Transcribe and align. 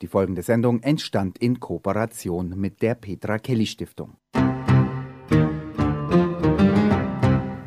Die 0.00 0.06
folgende 0.06 0.42
Sendung 0.42 0.80
entstand 0.82 1.38
in 1.38 1.58
Kooperation 1.58 2.50
mit 2.56 2.82
der 2.82 2.94
Petra 2.94 3.38
Kelly 3.38 3.66
Stiftung. 3.66 4.16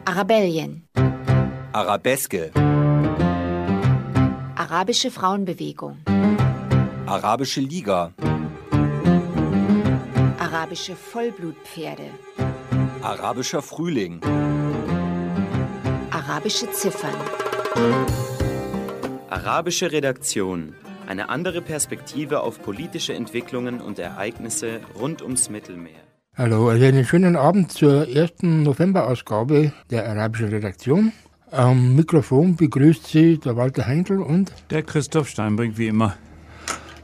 Arabellien. 0.06 0.88
Arabeske. 1.74 2.52
Arabische 4.56 5.12
Frauenbewegung. 5.12 5.98
Arabische 7.06 7.60
Liga. 7.60 8.14
Arabische 10.40 10.96
Vollblutpferde. 10.96 12.12
Arabischer 13.02 13.62
Frühling. 13.62 14.22
Arabische 16.12 16.72
Ziffern. 16.72 17.16
Arabische 19.30 19.92
Redaktion. 19.92 20.76
Eine 21.12 21.28
andere 21.28 21.62
Perspektive 21.62 22.40
auf 22.40 22.64
politische 22.64 23.14
Entwicklungen 23.14 23.82
und 23.82 24.00
Ereignisse 24.00 24.80
rund 24.98 25.22
ums 25.22 25.50
Mittelmeer. 25.50 26.00
Hallo, 26.38 26.70
also 26.70 26.86
einen 26.86 27.04
schönen 27.04 27.36
Abend 27.36 27.74
zur 27.74 28.08
ersten 28.08 28.64
Novemberausgabe 28.64 29.74
der 29.90 30.08
Arabischen 30.08 30.48
Redaktion. 30.48 31.12
Am 31.52 31.98
Mikrofon 31.98 32.56
begrüßt 32.56 33.08
Sie 33.08 33.38
der 33.40 33.58
Walter 33.58 33.88
Heindl 33.88 34.22
und 34.22 34.54
der 34.70 34.84
Christoph 34.84 35.28
Steinbrink 35.28 35.78
wie 35.78 35.88
immer. 35.88 36.16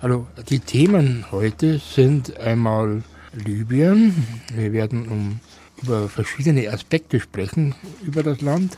Hallo, 0.02 0.26
die 0.48 0.60
Themen 0.60 1.26
heute 1.30 1.78
sind 1.80 2.40
einmal 2.40 3.04
Libyen. 3.34 4.14
Wir 4.56 4.72
werden 4.72 5.10
um, 5.10 5.40
über 5.84 6.08
verschiedene 6.08 6.70
Aspekte 6.70 7.20
sprechen 7.20 7.76
über 8.06 8.24
das 8.24 8.40
Land. 8.40 8.78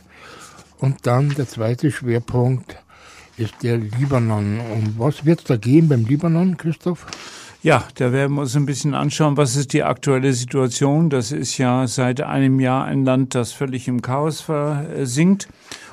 Und 0.79 1.05
dann 1.05 1.29
der 1.35 1.47
zweite 1.47 1.91
Schwerpunkt 1.91 2.77
ist 3.39 3.63
der 3.63 3.77
Libanon. 3.77 4.59
Um 4.59 4.95
was 4.97 5.25
wird 5.25 5.39
es 5.39 5.45
da 5.45 5.57
gehen 5.57 5.87
beim 5.87 6.05
Libanon, 6.05 6.57
Christoph? 6.57 7.05
Ja, 7.61 7.85
da 7.95 8.13
werden 8.13 8.35
wir 8.35 8.41
uns 8.41 8.55
ein 8.55 8.65
bisschen 8.65 8.93
anschauen, 8.93 9.35
was 9.35 9.55
ist 9.55 9.73
die 9.73 9.83
aktuelle 9.83 10.33
Situation. 10.33 11.09
Das 11.09 11.31
ist 11.31 11.57
ja 11.57 11.87
seit 11.87 12.21
einem 12.21 12.59
Jahr 12.59 12.85
ein 12.85 13.03
Land, 13.03 13.35
das 13.35 13.51
völlig 13.51 13.87
im 13.87 14.01
Chaos 14.01 14.41
versinkt. 14.41 15.47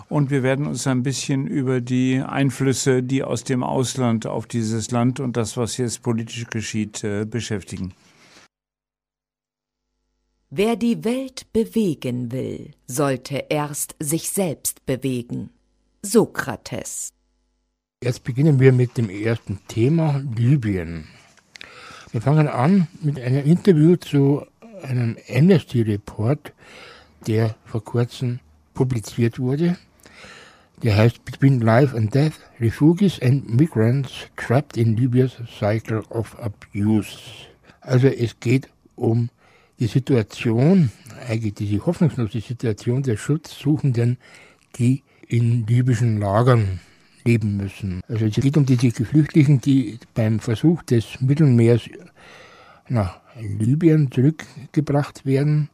Und 0.09 0.31
wir 0.31 0.45
werden 0.45 0.67
uns 0.67 0.87
ein 0.87 1.03
bisschen 1.03 1.49
über 1.49 1.81
die 1.81 2.23
Einflüsse, 2.25 3.03
die 3.03 3.25
aus 3.25 3.43
dem 3.43 3.65
Ausland 3.65 4.27
auf 4.27 4.47
dieses 4.47 4.93
Land 4.93 5.19
und 5.19 5.37
das, 5.37 5.57
was 5.57 5.77
jetzt 5.77 6.03
politisch 6.03 6.47
geschieht, 6.47 7.03
äh, 7.03 7.25
beschäftigen. 7.25 7.93
Wer 10.51 10.77
die 10.77 11.05
Welt 11.05 11.53
bewegen 11.53 12.31
will, 12.31 12.71
sollte 12.87 13.47
erst 13.49 13.97
sich 13.99 14.31
selbst 14.31 14.87
bewegen. 14.87 15.51
Sokrates 16.03 17.16
Jetzt 18.07 18.23
beginnen 18.23 18.61
wir 18.61 18.71
mit 18.71 18.97
dem 18.99 19.11
ersten 19.11 19.59
Thema, 19.67 20.23
Libyen. 20.37 21.09
Wir 22.13 22.21
fangen 22.21 22.47
an 22.47 22.87
mit 23.03 23.19
einem 23.19 23.45
Interview 23.45 23.97
zu 23.97 24.47
einem 24.81 25.17
Amnesty-Report, 25.29 26.53
der 27.27 27.57
vor 27.65 27.83
kurzem 27.83 28.39
publiziert 28.75 29.41
wurde. 29.41 29.77
Der 30.85 30.97
heißt 30.97 31.25
Between 31.25 31.61
Life 31.61 31.97
and 31.97 32.15
Death, 32.15 32.35
Refugees 32.61 33.21
and 33.21 33.53
Migrants 33.53 34.13
Trapped 34.37 34.77
in 34.77 34.97
Libya's 34.97 35.39
Cycle 35.59 36.05
of 36.11 36.39
Abuse. 36.39 37.09
Also 37.81 38.07
es 38.07 38.39
geht 38.39 38.69
um 38.95 39.31
die 39.81 39.89
Situation, 39.89 40.93
eigentlich 41.27 41.55
diese 41.55 41.85
hoffnungslose 41.85 42.41
Situation 42.41 43.03
der 43.03 43.17
Schutzsuchenden, 43.17 44.17
die 44.79 45.03
in 45.27 45.67
libyschen 45.67 46.21
Lagern 46.21 46.79
leben 47.27 47.57
müssen. 47.57 48.01
Also 48.09 48.27
es 48.27 48.35
geht 48.37 48.57
um 48.57 48.65
diese 48.65 48.91
Geflüchteten, 48.91 49.61
die 49.61 49.99
beim 50.15 50.41
Versuch 50.41 50.83
des 50.85 51.21
Mittelmeers 51.21 51.83
nach 52.89 53.21
Libyen 53.41 54.11
zurückgebracht 54.11 55.27
werden. 55.27 55.69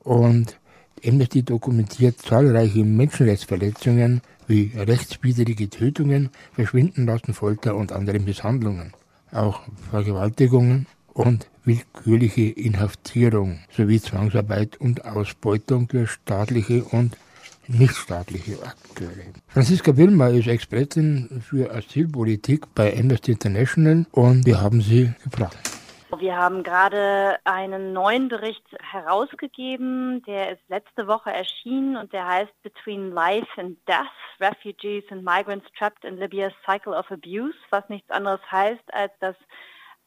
Und 0.00 0.58
Amnesty 1.04 1.42
dokumentiert 1.42 2.20
zahlreiche 2.20 2.84
Menschenrechtsverletzungen 2.84 4.20
wie 4.46 4.72
rechtswidrige 4.76 5.70
Tötungen, 5.70 6.30
Verschwinden 6.52 7.06
lassen, 7.06 7.34
Folter 7.34 7.76
und 7.76 7.92
andere 7.92 8.18
Misshandlungen. 8.18 8.92
Auch 9.30 9.60
Vergewaltigungen 9.90 10.86
und 11.12 11.48
willkürliche 11.64 12.48
Inhaftierung 12.50 13.60
sowie 13.74 14.00
Zwangsarbeit 14.00 14.76
und 14.80 15.04
Ausbeutung 15.04 15.88
durch 15.88 16.10
staatliche 16.10 16.84
und 16.84 17.16
nichtstaatliche 17.68 18.62
Akteure. 18.62 19.32
Franziska 19.48 19.96
Wilmer 19.96 20.30
ist 20.30 20.48
Expertin 20.48 21.42
für 21.46 21.70
Asylpolitik 21.72 22.66
bei 22.74 22.96
Amnesty 22.98 23.32
International 23.32 24.06
und 24.12 24.46
wir 24.46 24.60
haben 24.60 24.80
sie 24.80 25.12
gefragt. 25.24 25.58
Wir 26.18 26.36
haben 26.36 26.62
gerade 26.62 27.38
einen 27.44 27.94
neuen 27.94 28.28
Bericht 28.28 28.64
herausgegeben, 28.82 30.22
der 30.26 30.52
ist 30.52 30.62
letzte 30.68 31.06
Woche 31.06 31.32
erschienen 31.32 31.96
und 31.96 32.12
der 32.12 32.26
heißt 32.26 32.52
Between 32.62 33.12
Life 33.12 33.48
and 33.56 33.78
Death, 33.88 34.12
Refugees 34.38 35.04
and 35.10 35.24
Migrants 35.24 35.66
Trapped 35.78 36.04
in 36.04 36.18
Libya's 36.18 36.52
Cycle 36.66 36.92
of 36.92 37.10
Abuse, 37.10 37.54
was 37.70 37.88
nichts 37.88 38.10
anderes 38.10 38.40
heißt, 38.50 38.92
als 38.92 39.12
dass 39.20 39.36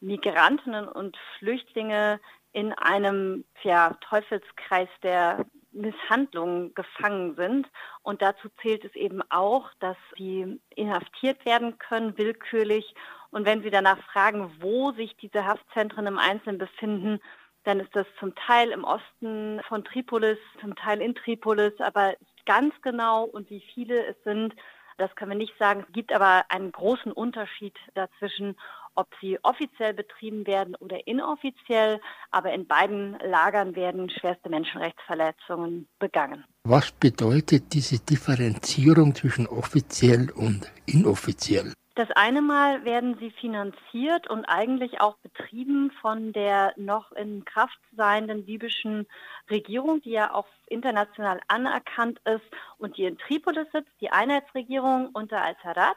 Migrantinnen 0.00 0.86
und 0.86 1.16
Flüchtlinge 1.38 2.20
in 2.52 2.72
einem 2.72 3.44
ja, 3.64 3.96
Teufelskreis 4.08 4.88
der 5.02 5.44
Misshandlungen 5.76 6.74
gefangen 6.74 7.36
sind. 7.36 7.68
Und 8.02 8.22
dazu 8.22 8.48
zählt 8.62 8.84
es 8.84 8.94
eben 8.94 9.22
auch, 9.30 9.70
dass 9.80 9.96
sie 10.16 10.60
inhaftiert 10.70 11.44
werden 11.44 11.78
können, 11.78 12.16
willkürlich. 12.18 12.94
Und 13.30 13.44
wenn 13.44 13.62
Sie 13.62 13.70
danach 13.70 13.98
fragen, 14.12 14.50
wo 14.60 14.92
sich 14.92 15.16
diese 15.16 15.44
Haftzentren 15.44 16.06
im 16.06 16.18
Einzelnen 16.18 16.58
befinden, 16.58 17.20
dann 17.64 17.80
ist 17.80 17.94
das 17.94 18.06
zum 18.20 18.34
Teil 18.34 18.70
im 18.70 18.84
Osten 18.84 19.60
von 19.68 19.84
Tripolis, 19.84 20.38
zum 20.60 20.76
Teil 20.76 21.02
in 21.02 21.14
Tripolis, 21.14 21.72
aber 21.80 22.14
ganz 22.46 22.72
genau 22.82 23.24
und 23.24 23.50
wie 23.50 23.60
viele 23.74 24.06
es 24.06 24.16
sind, 24.22 24.54
das 24.98 25.14
können 25.16 25.32
wir 25.32 25.38
nicht 25.38 25.58
sagen. 25.58 25.84
Es 25.86 25.92
gibt 25.92 26.12
aber 26.12 26.44
einen 26.48 26.72
großen 26.72 27.12
Unterschied 27.12 27.76
dazwischen, 27.94 28.56
ob 28.96 29.08
sie 29.20 29.38
offiziell 29.42 29.94
betrieben 29.94 30.46
werden 30.46 30.74
oder 30.76 31.06
inoffiziell. 31.06 32.00
Aber 32.30 32.52
in 32.52 32.66
beiden 32.66 33.18
Lagern 33.20 33.76
werden 33.76 34.10
schwerste 34.10 34.48
Menschenrechtsverletzungen 34.48 35.88
begangen. 35.98 36.44
Was 36.64 36.90
bedeutet 36.90 37.72
diese 37.72 37.98
Differenzierung 37.98 39.14
zwischen 39.14 39.46
offiziell 39.46 40.30
und 40.30 40.72
inoffiziell? 40.86 41.72
Das 41.96 42.10
eine 42.10 42.42
Mal 42.42 42.84
werden 42.84 43.16
sie 43.18 43.30
finanziert 43.30 44.28
und 44.28 44.44
eigentlich 44.44 45.00
auch 45.00 45.16
betrieben 45.16 45.90
von 46.02 46.34
der 46.34 46.74
noch 46.76 47.10
in 47.12 47.46
Kraft 47.46 47.78
seienden 47.96 48.44
libyschen 48.44 49.06
Regierung, 49.48 50.02
die 50.02 50.10
ja 50.10 50.34
auch 50.34 50.46
international 50.66 51.40
anerkannt 51.48 52.20
ist 52.26 52.44
und 52.76 52.98
die 52.98 53.04
in 53.04 53.16
Tripolis 53.16 53.66
sitzt, 53.72 53.92
die 54.02 54.10
Einheitsregierung 54.10 55.08
unter 55.14 55.40
Al-Sarraj. 55.40 55.96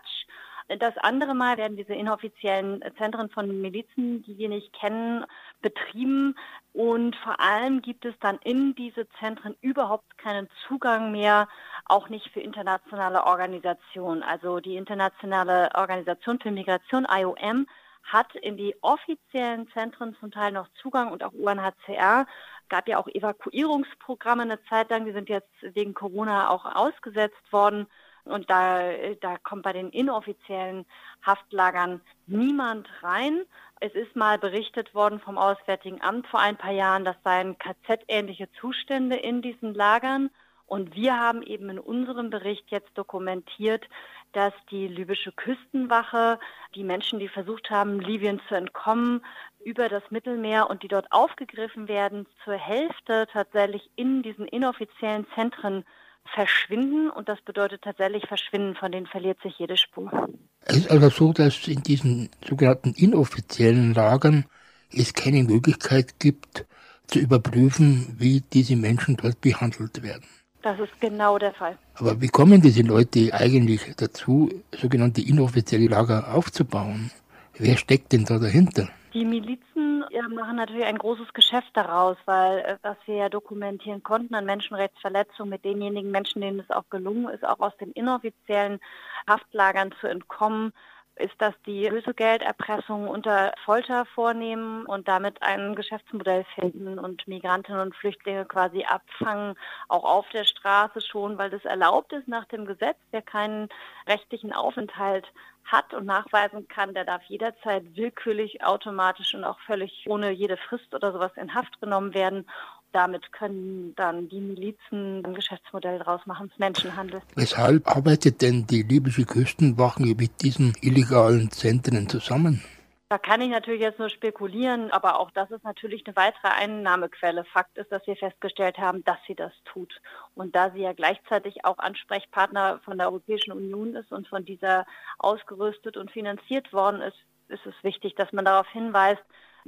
Das 0.78 0.96
andere 1.00 1.34
Mal 1.34 1.58
werden 1.58 1.78
diese 1.78 1.96
inoffiziellen 1.96 2.84
Zentren 3.00 3.32
von 3.32 3.60
Milizen, 3.60 4.22
die 4.22 4.38
wir 4.38 4.50
nicht 4.50 4.72
kennen, 4.72 5.26
betrieben. 5.64 6.36
Und 6.74 7.16
vor 7.16 7.40
allem 7.40 7.82
gibt 7.82 8.06
es 8.06 8.14
dann 8.20 8.38
in 8.44 8.76
diese 8.76 9.10
Zentren 9.20 9.56
überhaupt 9.62 10.20
keinen 10.20 10.48
Zugang 10.68 11.12
mehr, 11.12 11.48
auch 11.86 12.10
nicht 12.10 12.30
für 12.32 12.42
internationale 12.42 13.24
Organisationen. 13.24 14.22
Also 14.22 14.60
die 14.60 14.76
Internationale 14.76 15.72
Organisation 15.74 16.40
für 16.40 16.52
Migration, 16.52 17.08
IOM, 17.10 17.66
hat 18.04 18.36
in 18.36 18.56
die 18.56 18.76
offiziellen 18.82 19.68
Zentren 19.72 20.16
zum 20.20 20.30
Teil 20.30 20.52
noch 20.52 20.68
Zugang 20.82 21.12
und 21.12 21.24
auch 21.24 21.34
UNHCR. 21.34 22.28
Gab 22.70 22.88
ja 22.88 23.00
auch 23.00 23.08
Evakuierungsprogramme 23.08 24.44
eine 24.44 24.64
Zeit 24.66 24.92
lang, 24.92 25.06
die 25.06 25.14
sind 25.14 25.30
jetzt 25.30 25.50
wegen 25.62 25.96
Corona 25.96 26.50
auch 26.50 26.66
ausgesetzt 26.66 27.52
worden. 27.52 27.88
Und 28.32 28.50
da, 28.50 28.92
da 29.22 29.38
kommt 29.38 29.64
bei 29.64 29.74
den 29.74 29.90
inoffiziellen 29.90 30.86
Haftlagern 31.26 32.02
niemand 32.28 32.88
rein. 33.02 33.42
Es 33.80 33.94
ist 33.94 34.16
mal 34.16 34.38
berichtet 34.38 34.94
worden 34.94 35.20
vom 35.20 35.38
Auswärtigen 35.38 36.02
Amt 36.02 36.28
vor 36.28 36.40
ein 36.40 36.58
paar 36.58 36.72
Jahren, 36.72 37.06
das 37.06 37.16
seien 37.24 37.58
KZ-ähnliche 37.58 38.52
Zustände 38.60 39.16
in 39.16 39.42
diesen 39.42 39.74
Lagern. 39.74 40.30
Und 40.70 40.94
wir 40.94 41.20
haben 41.20 41.42
eben 41.42 41.70
in 41.70 41.80
unserem 41.80 42.30
Bericht 42.30 42.66
jetzt 42.70 42.96
dokumentiert, 42.96 43.88
dass 44.34 44.54
die 44.70 44.88
libysche 44.88 45.32
Küstenwache 45.32 46.40
die 46.76 46.84
Menschen, 46.84 47.18
die 47.18 47.28
versucht 47.28 47.72
haben, 47.72 48.00
Libyen 48.00 48.40
zu 48.48 48.54
entkommen, 48.54 49.26
über 49.66 49.90
das 49.90 50.04
Mittelmeer 50.12 50.70
und 50.70 50.84
die 50.84 50.88
dort 50.88 51.12
aufgegriffen 51.12 51.88
werden, 51.88 52.28
zur 52.44 52.54
Hälfte 52.54 53.28
tatsächlich 53.34 53.90
in 53.96 54.22
diesen 54.22 54.48
inoffiziellen 54.48 55.26
Zentren 55.34 55.84
verschwinden 56.26 57.10
und 57.10 57.28
das 57.28 57.42
bedeutet 57.42 57.82
tatsächlich 57.82 58.26
verschwinden, 58.28 58.76
von 58.76 58.92
denen 58.92 59.08
verliert 59.08 59.42
sich 59.42 59.58
jede 59.58 59.78
Spur. 59.78 60.30
Es 60.66 60.78
ist 60.78 60.92
also 60.92 61.10
so, 61.10 61.34
dass 61.34 61.68
in 61.68 61.82
diesen 61.84 62.30
sogenannten 62.48 62.94
inoffiziellen 62.94 63.94
Lagern 63.94 64.46
es 64.92 65.14
keine 65.14 65.44
Möglichkeit 65.44 66.20
gibt, 66.20 66.66
zu 67.08 67.20
überprüfen, 67.20 68.16
wie 68.18 68.42
diese 68.54 68.76
Menschen 68.76 69.18
dort 69.18 69.42
behandelt 69.42 70.04
werden. 70.04 70.26
Das 70.62 70.80
ist 70.80 71.00
genau 71.00 71.38
der 71.38 71.54
Fall. 71.54 71.78
Aber 71.96 72.20
wie 72.22 72.28
kommen 72.28 72.62
diese 72.62 72.82
Leute 72.82 73.34
eigentlich 73.34 73.94
dazu, 73.96 74.50
sogenannte 74.76 75.22
inoffizielle 75.22 75.88
Lager 75.88 76.34
aufzubauen? 76.34 77.12
Wer 77.58 77.78
steckt 77.78 78.12
denn 78.12 78.26
da 78.26 78.38
dahinter? 78.38 78.90
Die 79.20 79.26
Milizen 79.26 80.06
machen 80.30 80.56
natürlich 80.56 80.86
ein 80.86 80.98
großes 80.98 81.34
Geschäft 81.34 81.72
daraus, 81.74 82.16
weil 82.24 82.60
äh, 82.60 82.78
was 82.84 82.96
wir 83.06 83.16
ja 83.16 83.28
dokumentieren 83.28 84.02
konnten 84.02 84.34
an 84.34 84.46
Menschenrechtsverletzungen 84.46 85.50
mit 85.50 85.66
denjenigen 85.66 86.10
Menschen, 86.10 86.42
denen 86.42 86.62
es 86.62 86.70
auch 86.70 86.90
gelungen 86.90 87.28
ist, 87.28 87.46
auch 87.46 87.60
aus 87.60 87.76
den 87.82 87.92
inoffiziellen 87.92 88.80
Haftlagern 89.28 89.94
zu 90.00 90.08
entkommen, 90.08 90.72
ist, 91.18 91.34
dass 91.40 91.54
die 91.66 91.86
Lösegelderpressung 91.86 93.10
unter 93.10 93.52
Folter 93.66 94.06
vornehmen 94.06 94.86
und 94.86 95.10
damit 95.10 95.42
ein 95.42 95.76
Geschäftsmodell 95.76 96.46
finden 96.56 96.98
und 96.98 97.28
Migrantinnen 97.28 97.82
und 97.82 97.96
Flüchtlinge 97.98 98.46
quasi 98.46 98.86
abfangen, 98.86 99.56
auch 99.90 100.06
auf 100.06 100.30
der 100.30 100.46
Straße 100.46 101.02
schon, 101.02 101.38
weil 101.38 101.50
das 101.50 101.66
erlaubt 101.66 102.14
ist 102.14 102.30
nach 102.30 102.46
dem 102.46 102.66
Gesetz, 102.66 102.96
wer 103.12 103.22
keinen 103.22 103.68
rechtlichen 104.08 104.54
Aufenthalt 104.54 105.28
hat 105.66 105.94
und 105.94 106.06
nachweisen 106.06 106.68
kann, 106.68 106.94
der 106.94 107.06
darf 107.06 107.24
jederzeit 107.26 107.84
willkürlich, 107.96 108.64
automatisch 108.64 109.36
und 109.36 109.44
auch 109.44 109.60
völlig 109.60 110.06
ohne 110.08 110.32
jede 110.32 110.58
Frist 110.58 110.94
oder 110.96 111.12
sowas 111.12 111.32
in 111.36 111.54
Haft 111.54 111.80
genommen 111.80 112.14
werden 112.14 112.46
damit 112.92 113.32
können 113.32 113.94
dann 113.96 114.30
die 114.30 114.40
Milizen 114.40 115.24
ein 115.26 115.34
Geschäftsmodell 115.34 116.00
draus 116.00 116.22
machen, 116.26 116.52
Menschenhandel. 116.58 117.22
Weshalb 117.36 117.88
arbeitet 117.88 118.42
denn 118.42 118.66
die 118.66 118.84
libysche 118.84 119.26
Küstenwache 119.26 120.04
mit 120.04 120.42
diesen 120.42 120.74
illegalen 120.82 121.52
Zentren 121.52 122.10
zusammen? 122.10 122.64
Da 123.12 123.18
kann 123.18 123.42
ich 123.42 123.50
natürlich 123.50 123.82
jetzt 123.82 123.98
nur 123.98 124.10
spekulieren, 124.10 124.92
aber 124.92 125.20
auch 125.20 125.32
das 125.32 125.50
ist 125.50 125.64
natürlich 125.64 126.06
eine 126.06 126.16
weitere 126.16 126.50
Einnahmequelle. 126.50 127.44
Fakt 127.44 127.76
ist, 127.80 127.92
dass 127.92 128.06
wir 128.06 128.16
festgestellt 128.16 128.78
haben, 128.78 129.04
dass 129.04 129.18
sie 129.26 129.34
das 129.34 129.52
tut. 129.66 130.00
Und 130.36 130.56
da 130.56 130.70
sie 130.70 130.82
ja 130.82 130.94
gleichzeitig 130.94 131.66
auch 131.66 131.80
Ansprechpartner 131.80 132.82
von 132.86 133.00
der 133.00 133.08
Europäischen 133.08 133.52
Union 133.52 133.96
ist 133.96 134.12
und 134.12 134.28
von 134.28 134.46
dieser 134.46 134.86
ausgerüstet 135.18 135.98
und 135.98 136.12
finanziert 136.12 136.72
worden 136.72 137.02
ist, 137.02 137.18
ist 137.48 137.66
es 137.66 137.74
wichtig, 137.82 138.14
dass 138.14 138.32
man 138.32 138.46
darauf 138.46 138.68
hinweist, 138.70 139.24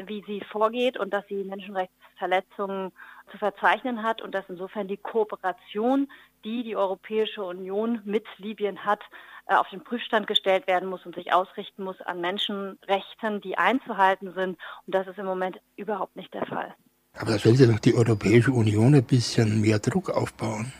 wie 0.07 0.23
sie 0.25 0.41
vorgeht 0.51 0.97
und 0.97 1.11
dass 1.13 1.25
sie 1.27 1.43
Menschenrechtsverletzungen 1.43 2.91
zu 3.31 3.37
verzeichnen 3.37 4.03
hat 4.03 4.21
und 4.21 4.33
dass 4.33 4.45
insofern 4.49 4.87
die 4.87 4.97
Kooperation, 4.97 6.09
die 6.43 6.63
die 6.63 6.75
Europäische 6.75 7.43
Union 7.43 8.01
mit 8.05 8.25
Libyen 8.37 8.85
hat, 8.85 9.01
äh, 9.47 9.55
auf 9.55 9.69
den 9.69 9.83
Prüfstand 9.83 10.27
gestellt 10.27 10.67
werden 10.67 10.89
muss 10.89 11.05
und 11.05 11.15
sich 11.15 11.33
ausrichten 11.33 11.83
muss 11.83 11.99
an 12.01 12.21
Menschenrechten, 12.21 13.41
die 13.41 13.57
einzuhalten 13.57 14.33
sind. 14.33 14.57
Und 14.85 14.95
das 14.95 15.07
ist 15.07 15.17
im 15.17 15.25
Moment 15.25 15.59
überhaupt 15.75 16.15
nicht 16.15 16.33
der 16.33 16.45
Fall. 16.45 16.73
Aber 17.13 17.31
da 17.31 17.37
sollte 17.37 17.67
doch 17.67 17.79
die 17.79 17.93
Europäische 17.93 18.51
Union 18.51 18.95
ein 18.95 19.03
bisschen 19.03 19.61
mehr 19.61 19.79
Druck 19.79 20.09
aufbauen. 20.09 20.71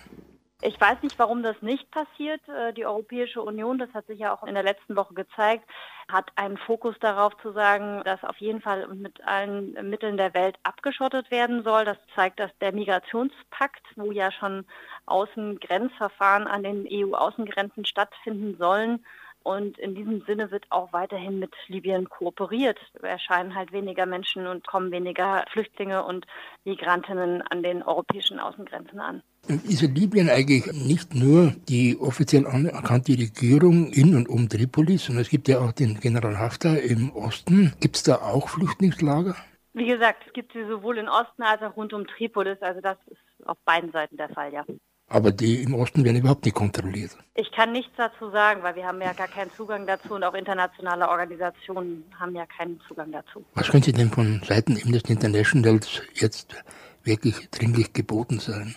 Ich 0.63 0.79
weiß 0.79 1.01
nicht, 1.01 1.17
warum 1.17 1.41
das 1.41 1.59
nicht 1.61 1.89
passiert. 1.89 2.47
Äh, 2.47 2.71
die 2.73 2.85
Europäische 2.85 3.41
Union, 3.41 3.79
das 3.79 3.91
hat 3.95 4.05
sich 4.05 4.19
ja 4.19 4.31
auch 4.31 4.43
in 4.43 4.53
der 4.53 4.63
letzten 4.63 4.95
Woche 4.95 5.15
gezeigt, 5.15 5.67
hat 6.07 6.31
einen 6.35 6.57
Fokus 6.57 6.95
darauf 6.99 7.35
zu 7.41 7.51
sagen, 7.51 8.03
dass 8.05 8.23
auf 8.23 8.37
jeden 8.37 8.61
Fall 8.61 8.87
mit 8.89 9.25
allen 9.25 9.73
Mitteln 9.89 10.17
der 10.17 10.35
Welt 10.35 10.57
abgeschottet 10.61 11.31
werden 11.31 11.63
soll. 11.63 11.85
Das 11.85 11.97
zeigt, 12.13 12.39
dass 12.39 12.51
der 12.59 12.73
Migrationspakt, 12.73 13.81
wo 13.95 14.11
ja 14.11 14.31
schon 14.31 14.65
Außengrenzverfahren 15.07 16.45
an 16.45 16.61
den 16.61 16.87
EU-Außengrenzen 16.87 17.85
stattfinden 17.85 18.55
sollen, 18.57 19.03
und 19.43 19.77
in 19.77 19.95
diesem 19.95 20.21
Sinne 20.21 20.51
wird 20.51 20.65
auch 20.69 20.93
weiterhin 20.93 21.39
mit 21.39 21.53
Libyen 21.67 22.09
kooperiert. 22.09 22.77
Erscheinen 23.01 23.55
halt 23.55 23.71
weniger 23.71 24.05
Menschen 24.05 24.47
und 24.47 24.65
kommen 24.67 24.91
weniger 24.91 25.45
Flüchtlinge 25.51 26.03
und 26.03 26.25
Migrantinnen 26.63 27.41
an 27.41 27.63
den 27.63 27.83
europäischen 27.83 28.39
Außengrenzen 28.39 28.99
an. 28.99 29.23
Ist 29.47 29.81
Libyen 29.81 30.29
eigentlich 30.29 30.71
nicht 30.73 31.15
nur 31.15 31.53
die 31.67 31.97
offiziell 31.99 32.45
anerkannte 32.45 33.13
Regierung 33.13 33.91
in 33.91 34.15
und 34.15 34.29
um 34.29 34.47
Tripolis, 34.47 35.05
sondern 35.05 35.23
es 35.23 35.29
gibt 35.29 35.47
ja 35.47 35.59
auch 35.59 35.71
den 35.71 35.99
General 35.99 36.37
Haftar 36.37 36.79
im 36.79 37.11
Osten. 37.11 37.73
Gibt 37.79 37.95
es 37.95 38.03
da 38.03 38.17
auch 38.17 38.49
Flüchtlingslager? 38.49 39.35
Wie 39.73 39.87
gesagt, 39.87 40.23
es 40.27 40.33
gibt 40.33 40.53
sie 40.53 40.65
sowohl 40.65 40.97
im 40.97 41.07
Osten 41.07 41.41
als 41.43 41.61
auch 41.61 41.75
rund 41.75 41.93
um 41.93 42.05
Tripolis. 42.05 42.61
Also 42.61 42.81
das 42.81 42.97
ist 43.07 43.47
auf 43.47 43.57
beiden 43.65 43.91
Seiten 43.91 44.17
der 44.17 44.29
Fall, 44.29 44.53
ja. 44.53 44.63
Aber 45.11 45.31
die 45.33 45.61
im 45.61 45.73
Osten 45.73 46.05
werden 46.05 46.17
überhaupt 46.17 46.45
nicht 46.45 46.55
kontrolliert. 46.55 47.17
Ich 47.35 47.51
kann 47.51 47.73
nichts 47.73 47.91
dazu 47.97 48.29
sagen, 48.29 48.63
weil 48.63 48.75
wir 48.75 48.85
haben 48.85 49.01
ja 49.01 49.11
gar 49.11 49.27
keinen 49.27 49.51
Zugang 49.51 49.85
dazu 49.85 50.15
und 50.15 50.23
auch 50.23 50.33
internationale 50.33 51.09
Organisationen 51.09 52.05
haben 52.17 52.33
ja 52.33 52.45
keinen 52.45 52.79
Zugang 52.87 53.11
dazu. 53.11 53.43
Was 53.55 53.69
können 53.69 53.83
Sie 53.83 53.91
denn 53.91 54.09
von 54.09 54.41
Seiten 54.43 54.77
Amnesty 54.81 55.11
International 55.11 55.81
jetzt 56.13 56.55
wirklich 57.03 57.49
dringlich 57.49 57.91
geboten 57.91 58.39
sein? 58.39 58.73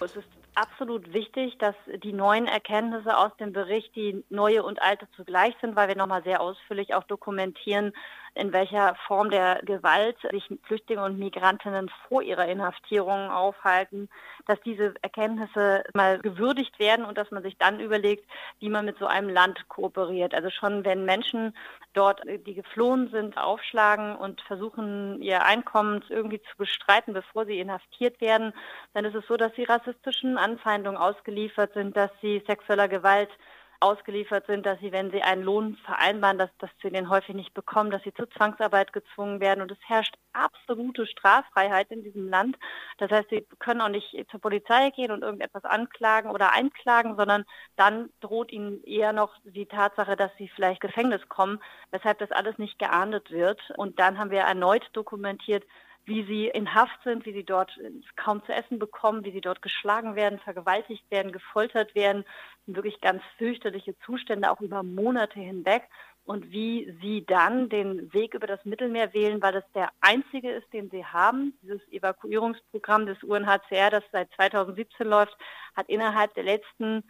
Es 0.00 0.16
ist 0.16 0.28
absolut 0.54 1.12
wichtig, 1.12 1.58
dass 1.58 1.74
die 2.02 2.12
neuen 2.12 2.46
Erkenntnisse 2.46 3.16
aus 3.16 3.36
dem 3.38 3.52
Bericht, 3.52 3.94
die 3.94 4.24
neue 4.30 4.62
und 4.62 4.80
alte 4.80 5.06
zugleich 5.16 5.54
sind, 5.60 5.76
weil 5.76 5.88
wir 5.88 5.96
nochmal 5.96 6.22
sehr 6.24 6.40
ausführlich 6.40 6.94
auch 6.94 7.04
dokumentieren, 7.04 7.92
in 8.34 8.52
welcher 8.52 8.96
Form 9.06 9.30
der 9.30 9.60
Gewalt 9.64 10.16
sich 10.30 10.48
Flüchtlinge 10.64 11.04
und 11.04 11.18
Migrantinnen 11.18 11.90
vor 12.08 12.22
ihrer 12.22 12.46
Inhaftierung 12.46 13.30
aufhalten, 13.30 14.08
dass 14.46 14.60
diese 14.62 14.94
Erkenntnisse 15.02 15.84
mal 15.94 16.18
gewürdigt 16.18 16.78
werden 16.78 17.04
und 17.04 17.16
dass 17.16 17.30
man 17.30 17.42
sich 17.42 17.56
dann 17.58 17.78
überlegt, 17.78 18.28
wie 18.58 18.68
man 18.68 18.84
mit 18.84 18.98
so 18.98 19.06
einem 19.06 19.28
Land 19.28 19.68
kooperiert. 19.68 20.34
Also 20.34 20.50
schon 20.50 20.84
wenn 20.84 21.04
Menschen 21.04 21.56
dort, 21.92 22.22
die 22.46 22.54
geflohen 22.54 23.08
sind, 23.10 23.38
aufschlagen 23.38 24.16
und 24.16 24.40
versuchen, 24.42 25.22
ihr 25.22 25.44
Einkommen 25.44 26.02
irgendwie 26.08 26.40
zu 26.42 26.56
bestreiten, 26.56 27.14
bevor 27.14 27.46
sie 27.46 27.60
inhaftiert 27.60 28.20
werden, 28.20 28.52
dann 28.94 29.04
ist 29.04 29.14
es 29.14 29.26
so, 29.28 29.36
dass 29.36 29.54
sie 29.54 29.64
rassistischen 29.64 30.38
Anfeindungen 30.38 30.98
ausgeliefert 30.98 31.72
sind, 31.74 31.96
dass 31.96 32.10
sie 32.20 32.42
sexueller 32.46 32.88
Gewalt 32.88 33.30
ausgeliefert 33.80 34.46
sind, 34.46 34.64
dass 34.66 34.78
sie, 34.80 34.92
wenn 34.92 35.10
sie 35.10 35.22
einen 35.22 35.42
Lohn 35.42 35.76
vereinbaren, 35.84 36.38
dass, 36.38 36.50
dass 36.58 36.70
sie 36.82 36.90
den 36.90 37.08
häufig 37.08 37.34
nicht 37.34 37.54
bekommen, 37.54 37.90
dass 37.90 38.02
sie 38.02 38.14
zur 38.14 38.30
Zwangsarbeit 38.30 38.92
gezwungen 38.92 39.40
werden. 39.40 39.62
Und 39.62 39.70
es 39.70 39.78
herrscht 39.86 40.16
absolute 40.32 41.06
Straffreiheit 41.06 41.90
in 41.90 42.02
diesem 42.02 42.28
Land. 42.28 42.56
Das 42.98 43.10
heißt, 43.10 43.30
sie 43.30 43.46
können 43.58 43.80
auch 43.80 43.88
nicht 43.88 44.14
zur 44.30 44.40
Polizei 44.40 44.90
gehen 44.90 45.10
und 45.10 45.22
irgendetwas 45.22 45.64
anklagen 45.64 46.30
oder 46.30 46.52
einklagen, 46.52 47.16
sondern 47.16 47.44
dann 47.76 48.10
droht 48.20 48.52
ihnen 48.52 48.82
eher 48.84 49.12
noch 49.12 49.32
die 49.44 49.66
Tatsache, 49.66 50.16
dass 50.16 50.30
sie 50.38 50.48
vielleicht 50.48 50.80
Gefängnis 50.80 51.28
kommen, 51.28 51.60
weshalb 51.90 52.18
das 52.18 52.30
alles 52.30 52.58
nicht 52.58 52.78
geahndet 52.78 53.30
wird. 53.30 53.60
Und 53.76 53.98
dann 53.98 54.18
haben 54.18 54.30
wir 54.30 54.40
erneut 54.40 54.88
dokumentiert, 54.92 55.64
wie 56.06 56.24
sie 56.24 56.48
in 56.48 56.74
Haft 56.74 57.02
sind, 57.02 57.24
wie 57.24 57.32
sie 57.32 57.44
dort 57.44 57.78
kaum 58.16 58.44
zu 58.44 58.52
essen 58.52 58.78
bekommen, 58.78 59.24
wie 59.24 59.32
sie 59.32 59.40
dort 59.40 59.62
geschlagen 59.62 60.16
werden, 60.16 60.38
vergewaltigt 60.38 61.10
werden, 61.10 61.32
gefoltert 61.32 61.94
werden. 61.94 62.24
Wirklich 62.66 63.00
ganz 63.00 63.22
fürchterliche 63.38 63.98
Zustände, 64.00 64.50
auch 64.50 64.60
über 64.60 64.82
Monate 64.82 65.40
hinweg. 65.40 65.84
Und 66.26 66.50
wie 66.50 66.96
sie 67.02 67.26
dann 67.26 67.68
den 67.68 68.12
Weg 68.14 68.32
über 68.32 68.46
das 68.46 68.64
Mittelmeer 68.64 69.12
wählen, 69.12 69.42
weil 69.42 69.52
das 69.52 69.64
der 69.74 69.90
einzige 70.00 70.52
ist, 70.52 70.72
den 70.72 70.88
sie 70.88 71.04
haben. 71.04 71.52
Dieses 71.60 71.86
Evakuierungsprogramm 71.92 73.04
des 73.04 73.22
UNHCR, 73.22 73.90
das 73.90 74.04
seit 74.10 74.32
2017 74.32 75.06
läuft, 75.06 75.36
hat 75.76 75.86
innerhalb 75.90 76.32
der 76.32 76.44
letzten 76.44 77.04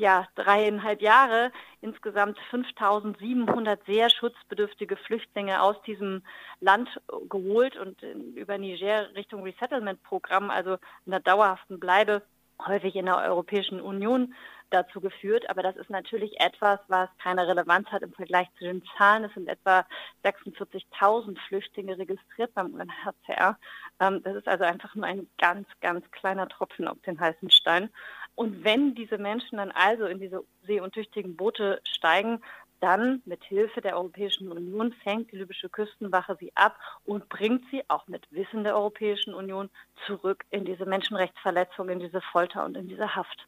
ja, 0.00 0.26
dreieinhalb 0.34 1.02
Jahre 1.02 1.52
insgesamt 1.82 2.38
5700 2.50 3.84
sehr 3.84 4.08
schutzbedürftige 4.10 4.96
Flüchtlinge 4.96 5.62
aus 5.62 5.80
diesem 5.82 6.22
Land 6.60 6.88
geholt 7.28 7.76
und 7.76 8.02
über 8.34 8.58
Niger 8.58 9.14
Richtung 9.14 9.42
Resettlement-Programm, 9.42 10.50
also 10.50 10.78
in 11.04 11.12
der 11.12 11.20
dauerhaften 11.20 11.78
Bleibe, 11.78 12.22
häufig 12.66 12.96
in 12.96 13.06
der 13.06 13.18
Europäischen 13.18 13.80
Union 13.80 14.34
dazu 14.70 15.00
geführt. 15.00 15.48
Aber 15.50 15.62
das 15.62 15.76
ist 15.76 15.90
natürlich 15.90 16.40
etwas, 16.40 16.80
was 16.88 17.08
keine 17.22 17.46
Relevanz 17.46 17.88
hat 17.88 18.02
im 18.02 18.12
Vergleich 18.12 18.48
zu 18.58 18.64
den 18.64 18.82
Zahlen. 18.96 19.24
Es 19.24 19.34
sind 19.34 19.48
etwa 19.48 19.84
46.000 20.24 21.38
Flüchtlinge 21.48 21.98
registriert 21.98 22.54
beim 22.54 22.72
UNHCR. 22.74 23.58
Ähm, 24.00 24.22
das 24.22 24.36
ist 24.36 24.48
also 24.48 24.64
einfach 24.64 24.94
nur 24.94 25.06
ein 25.06 25.28
ganz, 25.38 25.68
ganz 25.80 26.08
kleiner 26.10 26.48
Tropfen 26.48 26.88
auf 26.88 27.00
den 27.02 27.20
heißen 27.20 27.50
Stein. 27.50 27.90
Und 28.34 28.64
wenn 28.64 28.94
diese 28.94 29.18
Menschen 29.18 29.58
dann 29.58 29.70
also 29.70 30.06
in 30.06 30.18
diese 30.18 30.42
seeuntüchtigen 30.66 31.36
Boote 31.36 31.80
steigen, 31.84 32.40
dann 32.80 33.20
mit 33.26 33.44
Hilfe 33.44 33.80
der 33.80 33.96
Europäischen 33.96 34.50
Union 34.50 34.92
fängt 35.04 35.30
die 35.32 35.36
libysche 35.36 35.68
Küstenwache 35.68 36.36
sie 36.40 36.50
ab 36.54 36.78
und 37.04 37.28
bringt 37.28 37.62
sie 37.70 37.82
auch 37.88 38.08
mit 38.08 38.26
Wissen 38.30 38.64
der 38.64 38.74
Europäischen 38.74 39.34
Union 39.34 39.68
zurück 40.06 40.44
in 40.50 40.64
diese 40.64 40.86
Menschenrechtsverletzung, 40.86 41.90
in 41.90 42.00
diese 42.00 42.20
Folter 42.32 42.64
und 42.64 42.76
in 42.76 42.88
diese 42.88 43.14
Haft. 43.14 43.46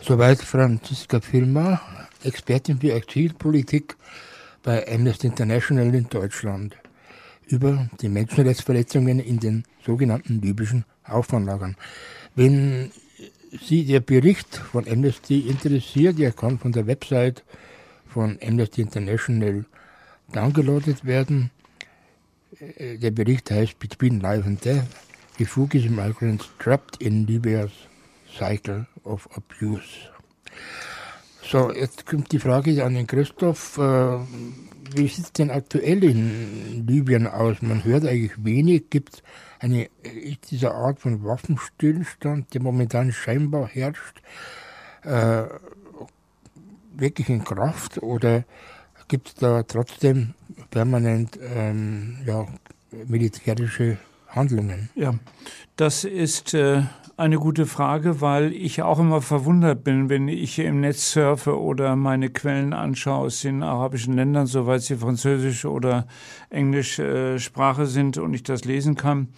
Soweit 0.00 0.38
Franziska 0.38 1.20
Filmer, 1.20 1.80
Expertin 2.24 2.78
für 2.78 2.92
Exilpolitik 2.92 3.96
bei 4.64 4.84
Amnesty 4.92 5.28
International 5.28 5.94
in 5.94 6.08
Deutschland 6.08 6.76
über 7.48 7.88
die 8.00 8.08
Menschenrechtsverletzungen 8.08 9.20
in 9.20 9.40
den 9.40 9.64
sogenannten 9.84 10.40
libyschen 10.40 10.84
Auffanglagern. 11.04 11.76
Wenn 12.34 12.90
Sie 13.66 13.84
der 13.84 14.00
Bericht 14.00 14.56
von 14.56 14.88
Amnesty 14.88 15.40
interessiert, 15.40 16.18
der 16.18 16.32
kann 16.32 16.58
von 16.58 16.72
der 16.72 16.86
Website 16.86 17.44
von 18.08 18.38
Amnesty 18.42 18.80
International 18.80 19.66
downgeloadet 20.32 21.04
werden. 21.04 21.50
Äh, 22.76 22.96
der 22.96 23.10
Bericht 23.10 23.50
heißt 23.50 23.78
Between 23.78 24.20
Life 24.20 24.46
and 24.46 24.64
Death, 24.64 24.86
Refugees 25.38 25.90
Migrants 25.90 26.48
Trapped 26.58 27.02
in 27.02 27.26
Libya's 27.26 27.72
Cycle 28.38 28.86
of 29.04 29.28
Abuse. 29.36 29.82
So, 31.52 31.70
jetzt 31.70 32.06
kommt 32.06 32.32
die 32.32 32.38
Frage 32.38 32.82
an 32.82 32.94
den 32.94 33.06
Christoph. 33.06 33.76
Äh, 33.76 34.20
wie 34.94 35.06
sieht 35.06 35.26
es 35.26 35.32
denn 35.34 35.50
aktuell 35.50 36.02
in 36.02 36.86
Libyen 36.86 37.26
aus? 37.26 37.60
Man 37.60 37.84
hört 37.84 38.06
eigentlich 38.06 38.42
wenig. 38.42 38.88
Gibt 38.88 39.16
es 39.16 39.22
eine, 39.58 39.90
diese 40.50 40.72
Art 40.72 40.98
von 40.98 41.22
Waffenstillstand, 41.22 42.54
der 42.54 42.62
momentan 42.62 43.12
scheinbar 43.12 43.68
herrscht, 43.68 44.22
äh, 45.02 45.42
wirklich 46.94 47.28
in 47.28 47.44
Kraft 47.44 48.02
oder 48.02 48.44
gibt 49.08 49.28
es 49.28 49.34
da 49.34 49.62
trotzdem 49.62 50.32
permanent 50.70 51.38
ähm, 51.54 52.16
ja, 52.24 52.46
militärische 53.06 53.98
Handlungen? 54.26 54.88
Ja, 54.94 55.12
das 55.76 56.04
ist 56.04 56.54
äh, 56.54 56.84
eine 57.22 57.38
gute 57.38 57.66
Frage, 57.66 58.20
weil 58.20 58.52
ich 58.52 58.82
auch 58.82 58.98
immer 58.98 59.20
verwundert 59.22 59.84
bin, 59.84 60.08
wenn 60.08 60.26
ich 60.26 60.58
im 60.58 60.80
Netz 60.80 61.12
surfe 61.12 61.56
oder 61.56 61.94
meine 61.94 62.30
Quellen 62.30 62.72
anschaue 62.72 63.26
aus 63.26 63.42
den 63.42 63.62
arabischen 63.62 64.14
Ländern, 64.14 64.46
soweit 64.46 64.82
sie 64.82 64.96
französisch 64.96 65.64
oder 65.64 66.08
englisch 66.50 66.98
äh, 66.98 67.38
Sprache 67.38 67.86
sind 67.86 68.18
und 68.18 68.34
ich 68.34 68.42
das 68.42 68.64
lesen 68.64 68.96
kann, 68.96 69.28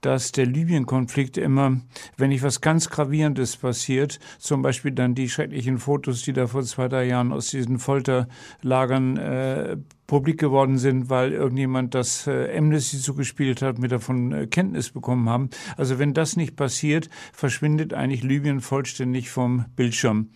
dass 0.00 0.32
der 0.32 0.46
Libyen-Konflikt 0.46 1.36
immer, 1.36 1.80
wenn 2.16 2.28
nicht 2.28 2.42
was 2.42 2.60
ganz 2.60 2.90
Gravierendes 2.90 3.56
passiert, 3.56 4.18
zum 4.38 4.62
Beispiel 4.62 4.92
dann 4.92 5.14
die 5.14 5.28
schrecklichen 5.28 5.78
Fotos, 5.78 6.22
die 6.22 6.32
da 6.32 6.46
vor 6.46 6.62
zwei, 6.62 6.88
drei 6.88 7.04
Jahren 7.04 7.32
aus 7.32 7.48
diesen 7.48 7.78
Folterlagern 7.78 9.16
äh, 9.16 9.76
publik 10.06 10.38
geworden 10.38 10.78
sind, 10.78 11.10
weil 11.10 11.32
irgendjemand 11.32 11.94
das 11.94 12.26
äh, 12.26 12.56
Amnesty 12.56 12.98
zugespielt 12.98 13.62
hat, 13.62 13.78
mit 13.78 13.92
davon 13.92 14.32
äh, 14.32 14.46
Kenntnis 14.46 14.90
bekommen 14.90 15.28
haben. 15.28 15.50
Also 15.76 15.98
wenn 15.98 16.14
das 16.14 16.36
nicht 16.36 16.56
passiert, 16.56 17.08
verschwindet 17.32 17.92
eigentlich 17.92 18.22
Libyen 18.22 18.60
vollständig 18.60 19.30
vom 19.30 19.66
Bildschirm. 19.74 20.30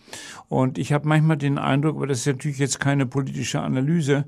Und 0.49 0.77
ich 0.77 0.91
habe 0.93 1.07
manchmal 1.07 1.37
den 1.37 1.57
Eindruck, 1.57 1.97
aber 1.97 2.07
das 2.07 2.19
ist 2.19 2.27
natürlich 2.27 2.59
jetzt 2.59 2.79
keine 2.79 3.05
politische 3.05 3.61
Analyse, 3.61 4.25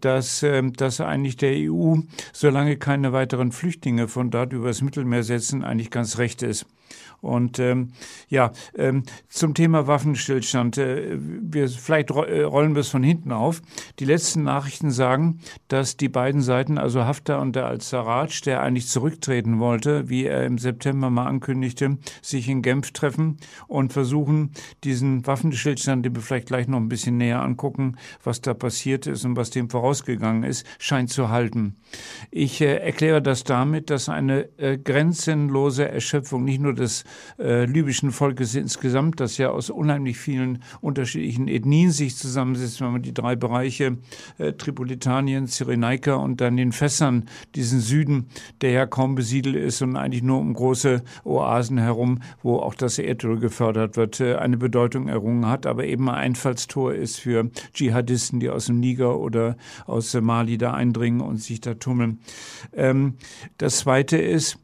dass, 0.00 0.42
äh, 0.42 0.62
dass 0.70 1.00
eigentlich 1.00 1.36
der 1.36 1.52
EU, 1.70 1.96
solange 2.32 2.76
keine 2.76 3.12
weiteren 3.12 3.52
Flüchtlinge 3.52 4.08
von 4.08 4.30
dort 4.30 4.52
übers 4.68 4.82
Mittelmeer 4.82 5.22
setzen, 5.22 5.64
eigentlich 5.64 5.90
ganz 5.90 6.18
recht 6.18 6.42
ist. 6.42 6.66
Und 7.20 7.58
ähm, 7.58 7.92
ja, 8.28 8.52
ähm, 8.76 9.02
zum 9.28 9.54
Thema 9.54 9.86
Waffenstillstand. 9.86 10.78
Äh, 10.78 11.18
wir, 11.18 11.68
vielleicht 11.68 12.10
äh, 12.10 12.42
rollen 12.42 12.74
wir 12.74 12.80
es 12.80 12.88
von 12.88 13.02
hinten 13.02 13.32
auf. 13.32 13.60
Die 13.98 14.04
letzten 14.04 14.44
Nachrichten 14.44 14.90
sagen, 14.90 15.40
dass 15.66 15.96
die 15.96 16.08
beiden 16.08 16.42
Seiten, 16.42 16.78
also 16.78 17.04
Haftar 17.04 17.40
und 17.40 17.56
der 17.56 17.66
Al-Sarraj, 17.66 18.42
der 18.44 18.62
eigentlich 18.62 18.88
zurücktreten 18.88 19.58
wollte, 19.58 20.08
wie 20.08 20.26
er 20.26 20.44
im 20.44 20.58
September 20.58 21.10
mal 21.10 21.26
ankündigte, 21.26 21.98
sich 22.22 22.48
in 22.48 22.62
Genf 22.62 22.92
treffen 22.92 23.38
und 23.66 23.92
versuchen, 23.92 24.52
diesen 24.84 25.26
Waffenstillstand, 25.26 26.04
den 26.04 26.14
wir 26.14 26.22
vielleicht 26.22 26.46
gleich 26.46 26.68
noch 26.68 26.78
ein 26.78 26.88
bisschen 26.88 27.16
näher 27.16 27.42
angucken, 27.42 27.96
was 28.22 28.40
da 28.40 28.54
passiert 28.54 29.06
ist 29.06 29.24
und 29.24 29.36
was 29.36 29.50
dem 29.50 29.70
vorausgegangen 29.70 30.44
ist, 30.44 30.64
scheint 30.78 31.10
zu 31.10 31.30
halten. 31.30 31.76
Ich 32.30 32.60
äh, 32.60 32.76
erkläre 32.76 33.20
das 33.22 33.44
damit, 33.44 33.90
dass 33.90 34.08
eine 34.08 34.48
äh, 34.58 34.78
grenzenlose 34.78 35.88
Erschöpfung 35.88 36.44
nicht 36.44 36.60
nur 36.60 36.74
des 36.74 37.04
äh, 37.38 37.64
libyschen 37.64 38.12
Volkes 38.12 38.54
insgesamt, 38.54 39.20
das 39.20 39.36
ja 39.36 39.50
aus 39.50 39.70
unheimlich 39.70 40.18
vielen 40.18 40.62
unterschiedlichen 40.80 41.48
Ethnien 41.48 41.90
sich 41.90 42.16
zusammensetzt, 42.16 42.80
wenn 42.80 42.92
man 42.92 43.02
die 43.02 43.14
drei 43.14 43.36
Bereiche 43.36 43.98
äh, 44.38 44.52
Tripolitanien, 44.52 45.46
Cyrenaika 45.46 46.14
und 46.14 46.40
dann 46.40 46.56
den 46.56 46.72
Fässern, 46.72 47.28
diesen 47.54 47.80
Süden, 47.80 48.28
der 48.60 48.70
ja 48.70 48.86
kaum 48.86 49.14
besiedelt 49.16 49.56
ist 49.56 49.82
und 49.82 49.96
eigentlich 49.96 50.22
nur 50.22 50.38
um 50.38 50.54
große 50.54 51.02
Oasen 51.24 51.78
herum, 51.78 52.20
wo 52.42 52.58
auch 52.58 52.74
das 52.74 52.98
Erdöl 52.98 53.38
gefördert 53.38 53.96
wird, 53.96 54.20
äh, 54.20 54.36
eine 54.36 54.56
Bedeutung 54.56 55.08
errungen 55.08 55.46
hat, 55.46 55.66
aber 55.66 55.84
eben 55.84 56.08
ein 56.08 56.28
Einfallstor 56.28 56.92
ist 56.92 57.20
für 57.20 57.50
Dschihadisten, 57.72 58.38
die 58.38 58.50
aus 58.50 58.66
dem 58.66 58.80
Niger 58.80 59.18
oder 59.18 59.56
aus 59.86 60.12
Mali 60.12 60.58
da 60.58 60.74
eindringen 60.74 61.22
und 61.22 61.38
sich 61.38 61.60
da 61.60 61.74
tummeln. 61.74 62.20
Ähm, 62.74 63.14
das 63.56 63.78
Zweite 63.78 64.18
ist, 64.18 64.58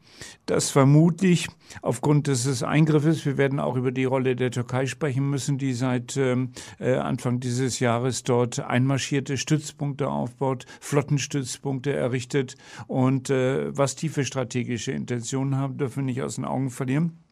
dass 0.45 0.69
vermutlich 0.69 1.47
aufgrund 1.81 2.27
dieses 2.27 2.63
Eingriffes, 2.63 3.25
wir 3.25 3.37
werden 3.37 3.59
auch 3.59 3.75
über 3.75 3.91
die 3.91 4.05
Rolle 4.05 4.35
der 4.35 4.51
Türkei 4.51 4.85
sprechen 4.85 5.29
müssen, 5.29 5.57
die 5.57 5.73
seit 5.73 6.17
ähm, 6.17 6.51
äh, 6.79 6.95
Anfang 6.95 7.39
dieses 7.39 7.79
Jahres 7.79 8.23
dort 8.23 8.59
einmarschierte, 8.59 9.37
Stützpunkte 9.37 10.07
aufbaut, 10.09 10.65
Flottenstützpunkte 10.79 11.93
errichtet 11.93 12.55
und 12.87 13.29
äh, 13.29 13.75
was 13.75 13.95
tiefe 13.95 14.25
strategische 14.25 14.91
Intentionen 14.91 15.57
haben, 15.57 15.77
dürfen 15.77 15.97
wir 15.97 16.03
nicht 16.03 16.21
aus 16.21 16.35
den 16.35 16.45
Augen 16.45 16.69
verlieren. 16.69 17.24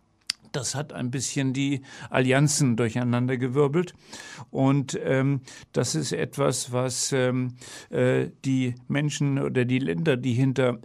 Das 0.54 0.76
hat 0.76 0.94
ein 0.94 1.10
bisschen 1.10 1.52
die 1.52 1.82
Allianzen 2.12 2.78
durcheinander 2.78 3.38
gewirbelt. 3.38 3.94
Und 4.52 4.98
ähm, 5.04 5.42
das 5.74 5.96
ist 5.96 6.14
etwas, 6.14 6.72
was 6.72 7.12
ähm, 7.12 7.56
äh, 7.90 8.30
die 8.46 8.76
Menschen 8.88 9.40
oder 9.40 9.66
die 9.66 9.80
Länder, 9.80 10.16
die 10.16 10.34
hinter, 10.34 10.78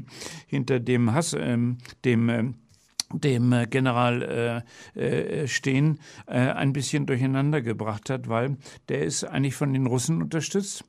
hinter 0.46 0.78
dem 0.78 1.12
Hass, 1.12 1.34
ähm, 1.38 1.78
dem 2.04 2.28
äh, 2.28 2.44
dem 3.12 3.52
äh, 3.52 3.66
General 3.66 4.64
äh, 4.96 5.00
äh, 5.00 5.46
stehen, 5.46 6.00
äh, 6.26 6.38
ein 6.38 6.72
bisschen 6.72 7.06
durcheinander 7.06 7.62
gebracht 7.62 8.10
hat, 8.10 8.28
weil 8.28 8.56
der 8.88 9.04
ist 9.04 9.22
eigentlich 9.22 9.54
von 9.54 9.72
den 9.72 9.86
Russen 9.86 10.22
unterstützt. 10.22 10.84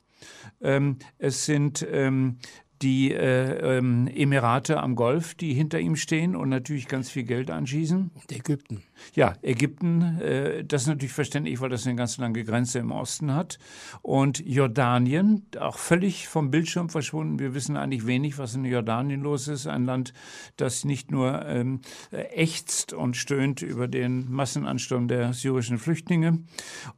Ähm, 0.62 0.98
es 1.20 1.46
sind 1.46 1.86
ähm, 1.92 2.40
die 2.82 3.12
äh, 3.12 3.78
ähm, 3.78 4.08
Emirate 4.08 4.82
am 4.82 4.96
Golf, 4.96 5.36
die 5.36 5.54
hinter 5.54 5.80
ihm 5.80 5.96
stehen 5.96 6.36
und 6.36 6.50
natürlich 6.50 6.88
ganz 6.88 7.10
viel 7.10 7.24
Geld 7.24 7.50
anschießen. 7.50 8.12
Und 8.14 8.32
Ägypten. 8.32 8.84
Ja, 9.14 9.34
Ägypten, 9.42 10.20
äh, 10.20 10.64
das 10.64 10.84
ist 10.84 10.88
natürlich 10.88 11.14
verständlich, 11.14 11.60
weil 11.60 11.70
das 11.70 11.86
eine 11.86 11.96
ganz 11.96 12.18
lange 12.18 12.44
Grenze 12.44 12.80
im 12.80 12.92
Osten 12.92 13.34
hat. 13.34 13.58
Und 14.02 14.46
Jordanien, 14.46 15.46
auch 15.60 15.78
völlig 15.78 16.28
vom 16.28 16.52
Bildschirm 16.52 16.90
verschwunden. 16.90 17.40
Wir 17.40 17.54
wissen 17.54 17.78
eigentlich 17.78 18.06
wenig, 18.06 18.38
was 18.38 18.56
in 18.56 18.66
Jordanien 18.66 19.22
los 19.22 19.48
ist. 19.48 19.68
Ein 19.68 19.86
Land, 19.86 20.14
das 20.56 20.86
nicht 20.86 21.12
nur 21.12 21.46
ähm, 21.46 21.82
ächzt 22.12 22.94
und 22.94 23.18
stöhnt 23.18 23.62
über 23.62 23.88
den 23.88 24.32
Massenansturm 24.32 25.08
der 25.08 25.34
syrischen 25.34 25.78
Flüchtlinge. 25.78 26.40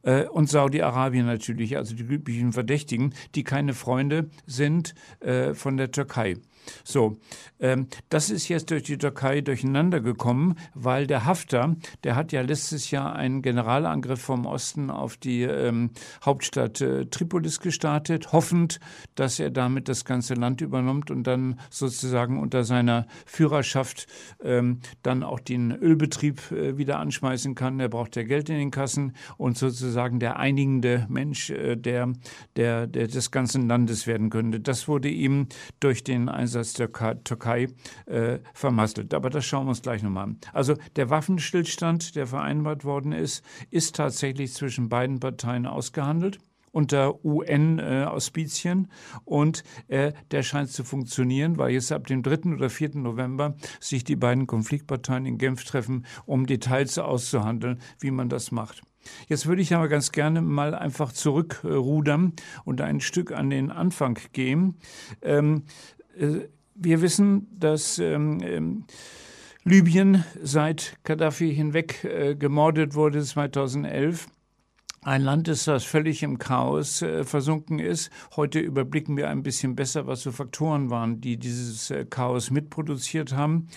Äh, 0.03 0.25
und 0.25 0.49
Saudi-Arabien 0.49 1.25
natürlich, 1.25 1.77
also 1.77 1.95
die 1.95 2.03
üblichen 2.03 2.53
Verdächtigen, 2.53 3.13
die 3.35 3.43
keine 3.43 3.73
Freunde 3.73 4.29
sind 4.45 4.93
äh, 5.19 5.53
von 5.69 5.77
der 5.77 5.91
Türkei. 5.91 6.35
So, 6.83 7.17
ähm, 7.59 7.87
das 8.09 8.29
ist 8.29 8.47
jetzt 8.47 8.71
durch 8.71 8.83
die 8.83 8.97
Türkei 8.97 9.41
durcheinander 9.41 9.99
gekommen, 9.99 10.55
weil 10.73 11.07
der 11.07 11.25
Haftar, 11.25 11.75
der 12.03 12.15
hat 12.15 12.31
ja 12.31 12.41
letztes 12.41 12.91
Jahr 12.91 13.15
einen 13.15 13.41
Generalangriff 13.41 14.21
vom 14.21 14.45
Osten 14.45 14.89
auf 14.89 15.17
die 15.17 15.43
ähm, 15.43 15.91
Hauptstadt 16.23 16.81
äh, 16.81 17.05
Tripolis 17.05 17.59
gestartet, 17.59 18.31
hoffend, 18.31 18.79
dass 19.15 19.39
er 19.39 19.49
damit 19.49 19.89
das 19.89 20.05
ganze 20.05 20.33
Land 20.33 20.61
übernimmt 20.61 21.11
und 21.11 21.23
dann 21.23 21.59
sozusagen 21.69 22.39
unter 22.39 22.63
seiner 22.63 23.07
Führerschaft 23.25 24.07
ähm, 24.43 24.79
dann 25.03 25.23
auch 25.23 25.39
den 25.39 25.71
Ölbetrieb 25.71 26.51
äh, 26.51 26.77
wieder 26.77 26.99
anschmeißen 26.99 27.55
kann. 27.55 27.79
Er 27.79 27.89
braucht 27.89 28.15
ja 28.15 28.23
Geld 28.23 28.49
in 28.49 28.57
den 28.57 28.71
Kassen 28.71 29.13
und 29.37 29.57
sozusagen 29.57 30.19
der 30.19 30.37
einigende 30.37 31.05
Mensch 31.09 31.49
äh, 31.49 31.75
der, 31.75 32.13
der, 32.55 32.87
der 32.87 33.07
des 33.07 33.31
ganzen 33.31 33.67
Landes 33.67 34.07
werden 34.07 34.29
könnte. 34.29 34.59
Das 34.59 34.87
wurde 34.87 35.09
ihm 35.09 35.47
durch 35.79 36.03
den 36.03 36.29
Einsatz 36.29 36.48
Einsatz 36.49 36.73
der 36.73 36.91
Türkei 37.23 37.67
äh, 38.07 38.39
vermasselt. 38.53 39.13
Aber 39.13 39.29
das 39.29 39.45
schauen 39.45 39.65
wir 39.65 39.69
uns 39.69 39.81
gleich 39.81 40.01
nochmal 40.01 40.25
an. 40.25 40.37
Also 40.51 40.75
der 40.95 41.09
Waffenstillstand, 41.09 42.15
der 42.15 42.25
vereinbart 42.25 42.85
worden 42.85 43.11
ist, 43.11 43.43
ist 43.69 43.95
tatsächlich 43.95 44.53
zwischen 44.53 44.89
beiden 44.89 45.19
Parteien 45.19 45.65
ausgehandelt 45.67 46.39
unter 46.71 47.25
UN-Auspizien 47.25 48.85
äh, 48.85 49.19
und 49.25 49.63
äh, 49.87 50.13
der 50.29 50.43
scheint 50.43 50.69
zu 50.69 50.83
funktionieren, 50.83 51.57
weil 51.57 51.71
jetzt 51.71 51.91
ab 51.91 52.05
dem 52.05 52.21
3. 52.21 52.53
oder 52.53 52.69
4. 52.69 52.95
November 52.95 53.55
sich 53.79 54.03
die 54.03 54.15
beiden 54.15 54.45
Konfliktparteien 54.45 55.25
in 55.25 55.39
Genf 55.39 55.63
treffen, 55.63 56.05
um 56.27 56.45
Details 56.45 56.99
auszuhandeln, 56.99 57.79
wie 57.99 58.11
man 58.11 58.29
das 58.29 58.51
macht. 58.51 58.83
Jetzt 59.27 59.47
würde 59.47 59.61
ich 59.61 59.73
aber 59.73 59.87
ganz 59.87 60.11
gerne 60.11 60.41
mal 60.41 60.75
einfach 60.75 61.11
zurückrudern 61.11 62.33
und 62.65 62.81
ein 62.81 62.99
Stück 62.99 63.31
an 63.31 63.49
den 63.49 63.71
Anfang 63.71 64.19
gehen. 64.33 64.77
Ähm, 65.21 65.63
äh, 65.98 65.98
wir 66.75 67.01
wissen, 67.01 67.47
dass 67.51 67.99
ähm, 67.99 68.41
ähm, 68.43 68.85
Libyen 69.63 70.23
seit 70.41 70.97
Gaddafi 71.03 71.53
hinweg 71.53 72.03
äh, 72.03 72.35
gemordet 72.35 72.95
wurde 72.95 73.23
2011. 73.23 74.27
Ein 75.01 75.21
Land 75.21 75.47
ist, 75.47 75.67
das 75.67 75.85
völlig 75.85 76.23
im 76.23 76.39
Chaos 76.39 77.01
äh, 77.01 77.23
versunken 77.23 77.79
ist. 77.79 78.09
Heute 78.35 78.59
überblicken 78.59 79.15
wir 79.15 79.29
ein 79.29 79.43
bisschen 79.43 79.75
besser, 79.75 80.07
was 80.07 80.21
so 80.21 80.31
Faktoren 80.31 80.89
waren, 80.89 81.21
die 81.21 81.37
dieses 81.37 81.89
äh, 81.89 82.05
Chaos 82.05 82.51
mitproduziert 82.51 83.33
haben. 83.33 83.67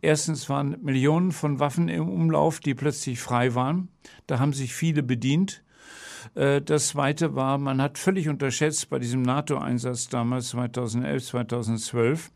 Erstens 0.00 0.48
waren 0.48 0.76
Millionen 0.82 1.32
von 1.32 1.60
Waffen 1.60 1.88
im 1.88 2.08
Umlauf, 2.08 2.60
die 2.60 2.74
plötzlich 2.74 3.20
frei 3.20 3.54
waren. 3.54 3.88
Da 4.26 4.38
haben 4.38 4.52
sich 4.52 4.74
viele 4.74 5.02
bedient. 5.02 5.63
Äh, 6.34 6.60
das 6.60 6.88
zweite 6.88 7.34
war, 7.34 7.58
man 7.58 7.80
hat 7.80 7.98
völlig 7.98 8.28
unterschätzt 8.28 8.90
bei 8.90 8.98
diesem 8.98 9.22
NATO-Einsatz 9.22 10.08
damals 10.08 10.48
2011, 10.48 11.24
2012, 11.26 12.30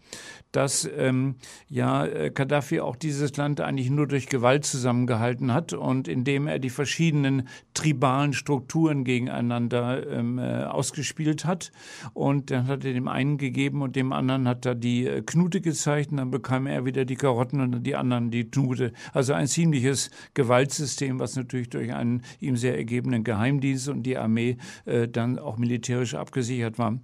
dass 0.53 0.89
ähm, 0.97 1.37
ja 1.69 2.07
äh, 2.07 2.31
Gaddafi 2.31 2.81
auch 2.81 2.97
dieses 2.97 3.37
Land 3.37 3.61
eigentlich 3.61 3.91
nur 3.91 4.07
durch 4.07 4.27
Gewalt 4.29 4.65
zusammengehalten 4.65 5.53
hat 5.53 5.73
und 5.73 6.09
indem 6.09 6.47
er 6.47 6.59
die 6.59 6.71
verschiedenen 6.71 7.49
tribalen 7.75 8.33
Strukturen 8.33 9.05
gegeneinander 9.05 10.07
ähm, 10.11 10.39
äh, 10.39 10.65
ausgespielt 10.65 11.45
hat 11.45 11.71
und 12.15 12.51
dann 12.51 12.67
hat 12.67 12.85
er 12.85 12.93
dem 12.93 13.09
einen 13.09 13.39
gegeben 13.39 13.83
und 13.83 13.97
dem 13.97 14.13
anderen 14.13 14.49
hat 14.49 14.65
er 14.67 14.75
die 14.75 15.07
äh, 15.07 15.23
Knute 15.23 15.61
gezeigt 15.61 16.11
und 16.11 16.17
dann 16.17 16.31
bekam 16.31 16.67
er 16.67 16.85
wieder 16.85 17.05
die 17.05 17.17
Karotten 17.17 17.61
und 17.61 17.83
die 17.83 17.97
anderen 17.97 18.31
die 18.31 18.51
Knute. 18.51 18.93
Also 19.13 19.35
ein 19.35 19.47
ziemliches 19.47 20.11
Gewaltsystem, 20.35 21.19
was 21.19 21.37
natürlich 21.37 21.69
durch 21.71 21.93
einen 21.93 22.23
ihm 22.41 22.57
sehr 22.57 22.77
ergebenen 22.77 23.25
Geheimdienst 23.25 23.89
und 23.89 24.03
die 24.05 24.17
Armee 24.17 24.57
äh, 24.87 25.09
dann 25.09 25.39
auch 25.39 25.59
militärisch 25.59 26.15
abgesichert 26.15 26.79
war. 26.79 26.99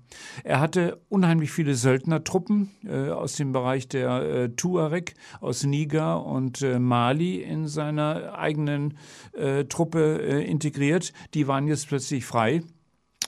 Er 0.44 0.60
hatte 0.60 1.00
unheimlich 1.08 1.50
viele 1.50 1.74
Söldnertruppen 1.74 2.70
äh, 2.84 3.10
aus 3.10 3.33
dem 3.36 3.52
Bereich 3.52 3.88
der 3.88 4.22
äh, 4.22 4.48
Tuareg 4.50 5.14
aus 5.40 5.64
Niger 5.64 6.24
und 6.24 6.62
äh, 6.62 6.78
Mali 6.78 7.42
in 7.42 7.66
seiner 7.68 8.38
eigenen 8.38 8.96
äh, 9.32 9.64
Truppe 9.64 10.20
äh, 10.22 10.44
integriert. 10.44 11.12
Die 11.34 11.46
waren 11.46 11.66
jetzt 11.66 11.88
plötzlich 11.88 12.24
frei. 12.24 12.62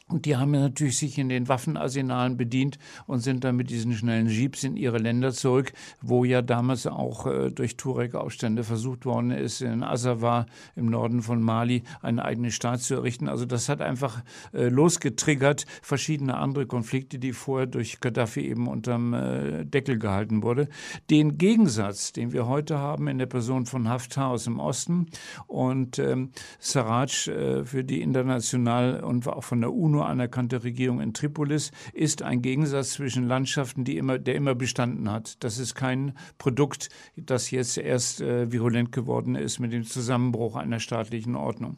Und 0.08 0.24
die 0.24 0.36
haben 0.36 0.52
natürlich 0.52 0.98
sich 0.98 1.18
in 1.18 1.28
den 1.28 1.48
Waffenarsenalen 1.48 2.36
bedient 2.36 2.78
und 3.08 3.20
sind 3.20 3.42
dann 3.42 3.56
mit 3.56 3.70
diesen 3.70 3.92
schnellen 3.92 4.28
Jeeps 4.28 4.62
in 4.62 4.76
ihre 4.76 4.98
Länder 4.98 5.32
zurück, 5.32 5.72
wo 6.00 6.24
ja 6.24 6.42
damals 6.42 6.86
auch 6.86 7.26
äh, 7.26 7.50
durch 7.50 7.76
Tuareg-Aufstände 7.76 8.62
versucht 8.62 9.04
worden 9.04 9.32
ist, 9.32 9.62
in 9.62 9.82
Azawar 9.82 10.46
im 10.76 10.86
Norden 10.86 11.22
von 11.22 11.42
Mali 11.42 11.82
einen 12.02 12.20
eigenen 12.20 12.52
Staat 12.52 12.82
zu 12.82 12.94
errichten. 12.94 13.28
Also 13.28 13.46
das 13.46 13.68
hat 13.68 13.80
einfach 13.80 14.22
äh, 14.52 14.68
losgetriggert 14.68 15.66
verschiedene 15.82 16.36
andere 16.36 16.66
Konflikte, 16.66 17.18
die 17.18 17.32
vorher 17.32 17.66
durch 17.66 17.98
Gaddafi 17.98 18.42
eben 18.42 18.68
unterm 18.68 19.12
äh, 19.12 19.64
Deckel 19.64 19.98
gehalten 19.98 20.44
wurde. 20.44 20.68
Den 21.10 21.36
Gegensatz, 21.36 22.12
den 22.12 22.32
wir 22.32 22.46
heute 22.46 22.78
haben 22.78 23.08
in 23.08 23.18
der 23.18 23.26
Person 23.26 23.66
von 23.66 23.88
Haftar 23.88 24.28
aus 24.28 24.44
dem 24.44 24.60
Osten 24.60 25.06
und 25.48 25.98
ähm, 25.98 26.30
Sarraj 26.60 27.26
äh, 27.26 27.64
für 27.64 27.82
die 27.82 28.02
international 28.02 29.02
und 29.02 29.26
auch 29.26 29.42
von 29.42 29.62
der 29.62 29.72
UNO 29.72 29.85
UNO 29.86 30.02
anerkannte 30.02 30.64
Regierung 30.64 31.00
in 31.00 31.14
Tripolis 31.14 31.70
ist 31.92 32.22
ein 32.22 32.42
Gegensatz 32.42 32.90
zwischen 32.94 33.28
Landschaften, 33.28 33.84
die 33.84 33.96
immer, 33.96 34.18
der 34.18 34.34
immer 34.34 34.56
bestanden 34.56 35.10
hat. 35.10 35.42
Das 35.44 35.58
ist 35.58 35.76
kein 35.76 36.16
Produkt, 36.38 36.88
das 37.14 37.52
jetzt 37.52 37.78
erst 37.78 38.20
äh, 38.20 38.50
virulent 38.50 38.90
geworden 38.90 39.36
ist 39.36 39.60
mit 39.60 39.72
dem 39.72 39.84
Zusammenbruch 39.84 40.56
einer 40.56 40.80
staatlichen 40.80 41.36
Ordnung. 41.36 41.76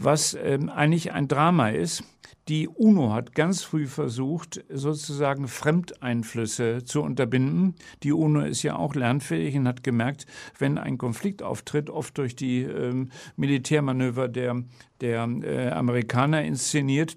Was 0.00 0.38
ähm, 0.40 0.68
eigentlich 0.68 1.12
ein 1.12 1.26
Drama 1.26 1.70
ist, 1.70 2.04
die 2.46 2.68
UNO 2.68 3.12
hat 3.12 3.34
ganz 3.34 3.64
früh 3.64 3.88
versucht, 3.88 4.64
sozusagen 4.70 5.48
Fremdeinflüsse 5.48 6.84
zu 6.84 7.02
unterbinden. 7.02 7.74
Die 8.04 8.12
UNO 8.12 8.42
ist 8.42 8.62
ja 8.62 8.76
auch 8.76 8.94
lernfähig 8.94 9.56
und 9.56 9.66
hat 9.66 9.82
gemerkt, 9.82 10.26
wenn 10.56 10.78
ein 10.78 10.98
Konflikt 10.98 11.42
auftritt, 11.42 11.90
oft 11.90 12.16
durch 12.16 12.36
die 12.36 12.62
ähm, 12.62 13.10
Militärmanöver 13.34 14.28
der, 14.28 14.62
der 15.00 15.28
äh, 15.42 15.70
Amerikaner 15.70 16.44
inszeniert, 16.44 17.16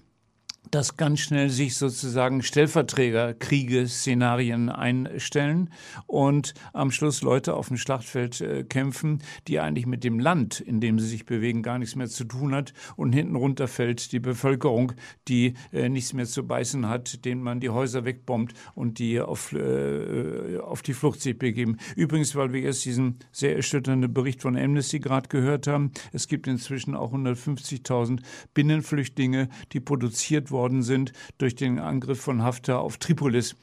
dass 0.69 0.95
ganz 0.95 1.21
schnell 1.21 1.49
sich 1.49 1.75
sozusagen 1.75 2.43
Stellverträgerkriege-Szenarien 2.43 4.69
einstellen 4.69 5.71
und 6.05 6.53
am 6.71 6.91
Schluss 6.91 7.23
Leute 7.23 7.55
auf 7.55 7.69
dem 7.69 7.77
Schlachtfeld 7.77 8.41
äh, 8.41 8.63
kämpfen, 8.63 9.23
die 9.47 9.59
eigentlich 9.59 9.87
mit 9.87 10.03
dem 10.03 10.19
Land, 10.19 10.59
in 10.59 10.79
dem 10.79 10.99
sie 10.99 11.07
sich 11.07 11.25
bewegen, 11.25 11.63
gar 11.63 11.79
nichts 11.79 11.95
mehr 11.95 12.07
zu 12.07 12.25
tun 12.25 12.53
hat 12.53 12.73
und 12.95 13.13
hinten 13.13 13.35
runterfällt 13.35 14.11
die 14.11 14.19
Bevölkerung, 14.19 14.91
die 15.27 15.55
äh, 15.73 15.89
nichts 15.89 16.13
mehr 16.13 16.27
zu 16.27 16.45
beißen 16.45 16.87
hat, 16.87 17.25
denen 17.25 17.41
man 17.41 17.59
die 17.59 17.69
Häuser 17.69 18.05
wegbombt 18.05 18.53
und 18.75 18.99
die 18.99 19.19
auf, 19.19 19.53
äh, 19.53 20.59
auf 20.59 20.83
die 20.83 20.93
Flucht 20.93 21.21
sich 21.21 21.39
begeben. 21.39 21.77
Übrigens, 21.95 22.35
weil 22.35 22.53
wir 22.53 22.61
jetzt 22.61 22.85
diesen 22.85 23.17
sehr 23.31 23.55
erschütternden 23.55 24.13
Bericht 24.13 24.43
von 24.43 24.55
Amnesty 24.55 24.99
gerade 24.99 25.27
gehört 25.27 25.65
haben, 25.65 25.91
es 26.13 26.27
gibt 26.27 26.45
inzwischen 26.47 26.95
auch 26.95 27.13
150.000 27.13 28.19
Binnenflüchtlinge, 28.53 29.49
die 29.71 29.79
produziert 29.79 30.50
worden 30.51 30.71
worden 30.71 30.83
sind 30.83 31.11
durch 31.37 31.55
den 31.55 31.79
Angriff 31.79 32.21
von 32.21 32.43
Haftar 32.43 32.81
auf 32.81 32.97
Tripolis. 32.97 33.55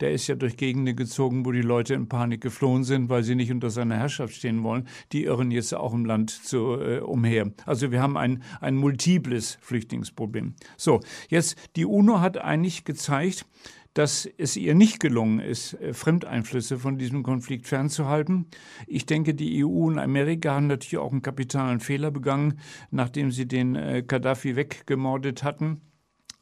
Der 0.00 0.12
ist 0.12 0.26
ja 0.26 0.34
durch 0.34 0.56
Gegenden 0.56 0.96
gezogen, 0.96 1.44
wo 1.44 1.52
die 1.52 1.60
Leute 1.60 1.94
in 1.94 2.08
Panik 2.08 2.40
geflohen 2.40 2.82
sind, 2.82 3.08
weil 3.10 3.22
sie 3.22 3.34
nicht 3.34 3.52
unter 3.52 3.70
seiner 3.70 3.96
Herrschaft 3.96 4.34
stehen 4.34 4.62
wollen. 4.62 4.88
Die 5.12 5.24
irren 5.24 5.50
jetzt 5.50 5.74
auch 5.74 5.92
im 5.92 6.06
Land 6.06 6.30
zu, 6.30 6.80
äh, 6.80 7.00
umher. 7.00 7.52
Also 7.66 7.92
wir 7.92 8.02
haben 8.02 8.16
ein, 8.16 8.42
ein 8.60 8.76
multiples 8.76 9.58
Flüchtlingsproblem. 9.60 10.54
So, 10.76 11.00
jetzt 11.28 11.56
die 11.76 11.84
UNO 11.84 12.20
hat 12.20 12.38
eigentlich 12.38 12.84
gezeigt, 12.84 13.44
dass 13.92 14.26
es 14.36 14.56
ihr 14.56 14.74
nicht 14.74 15.00
gelungen 15.00 15.40
ist, 15.40 15.74
äh, 15.74 15.92
Fremdeinflüsse 15.92 16.78
von 16.78 16.98
diesem 16.98 17.22
Konflikt 17.22 17.66
fernzuhalten. 17.66 18.46
Ich 18.86 19.06
denke, 19.06 19.34
die 19.34 19.64
EU 19.64 19.86
und 19.86 19.98
Amerika 19.98 20.54
haben 20.54 20.66
natürlich 20.66 20.98
auch 20.98 21.12
einen 21.12 21.22
kapitalen 21.22 21.80
Fehler 21.80 22.10
begangen, 22.10 22.60
nachdem 22.90 23.30
sie 23.30 23.46
den 23.46 23.74
äh, 23.74 24.02
Gaddafi 24.06 24.56
weggemordet 24.56 25.42
hatten 25.42 25.82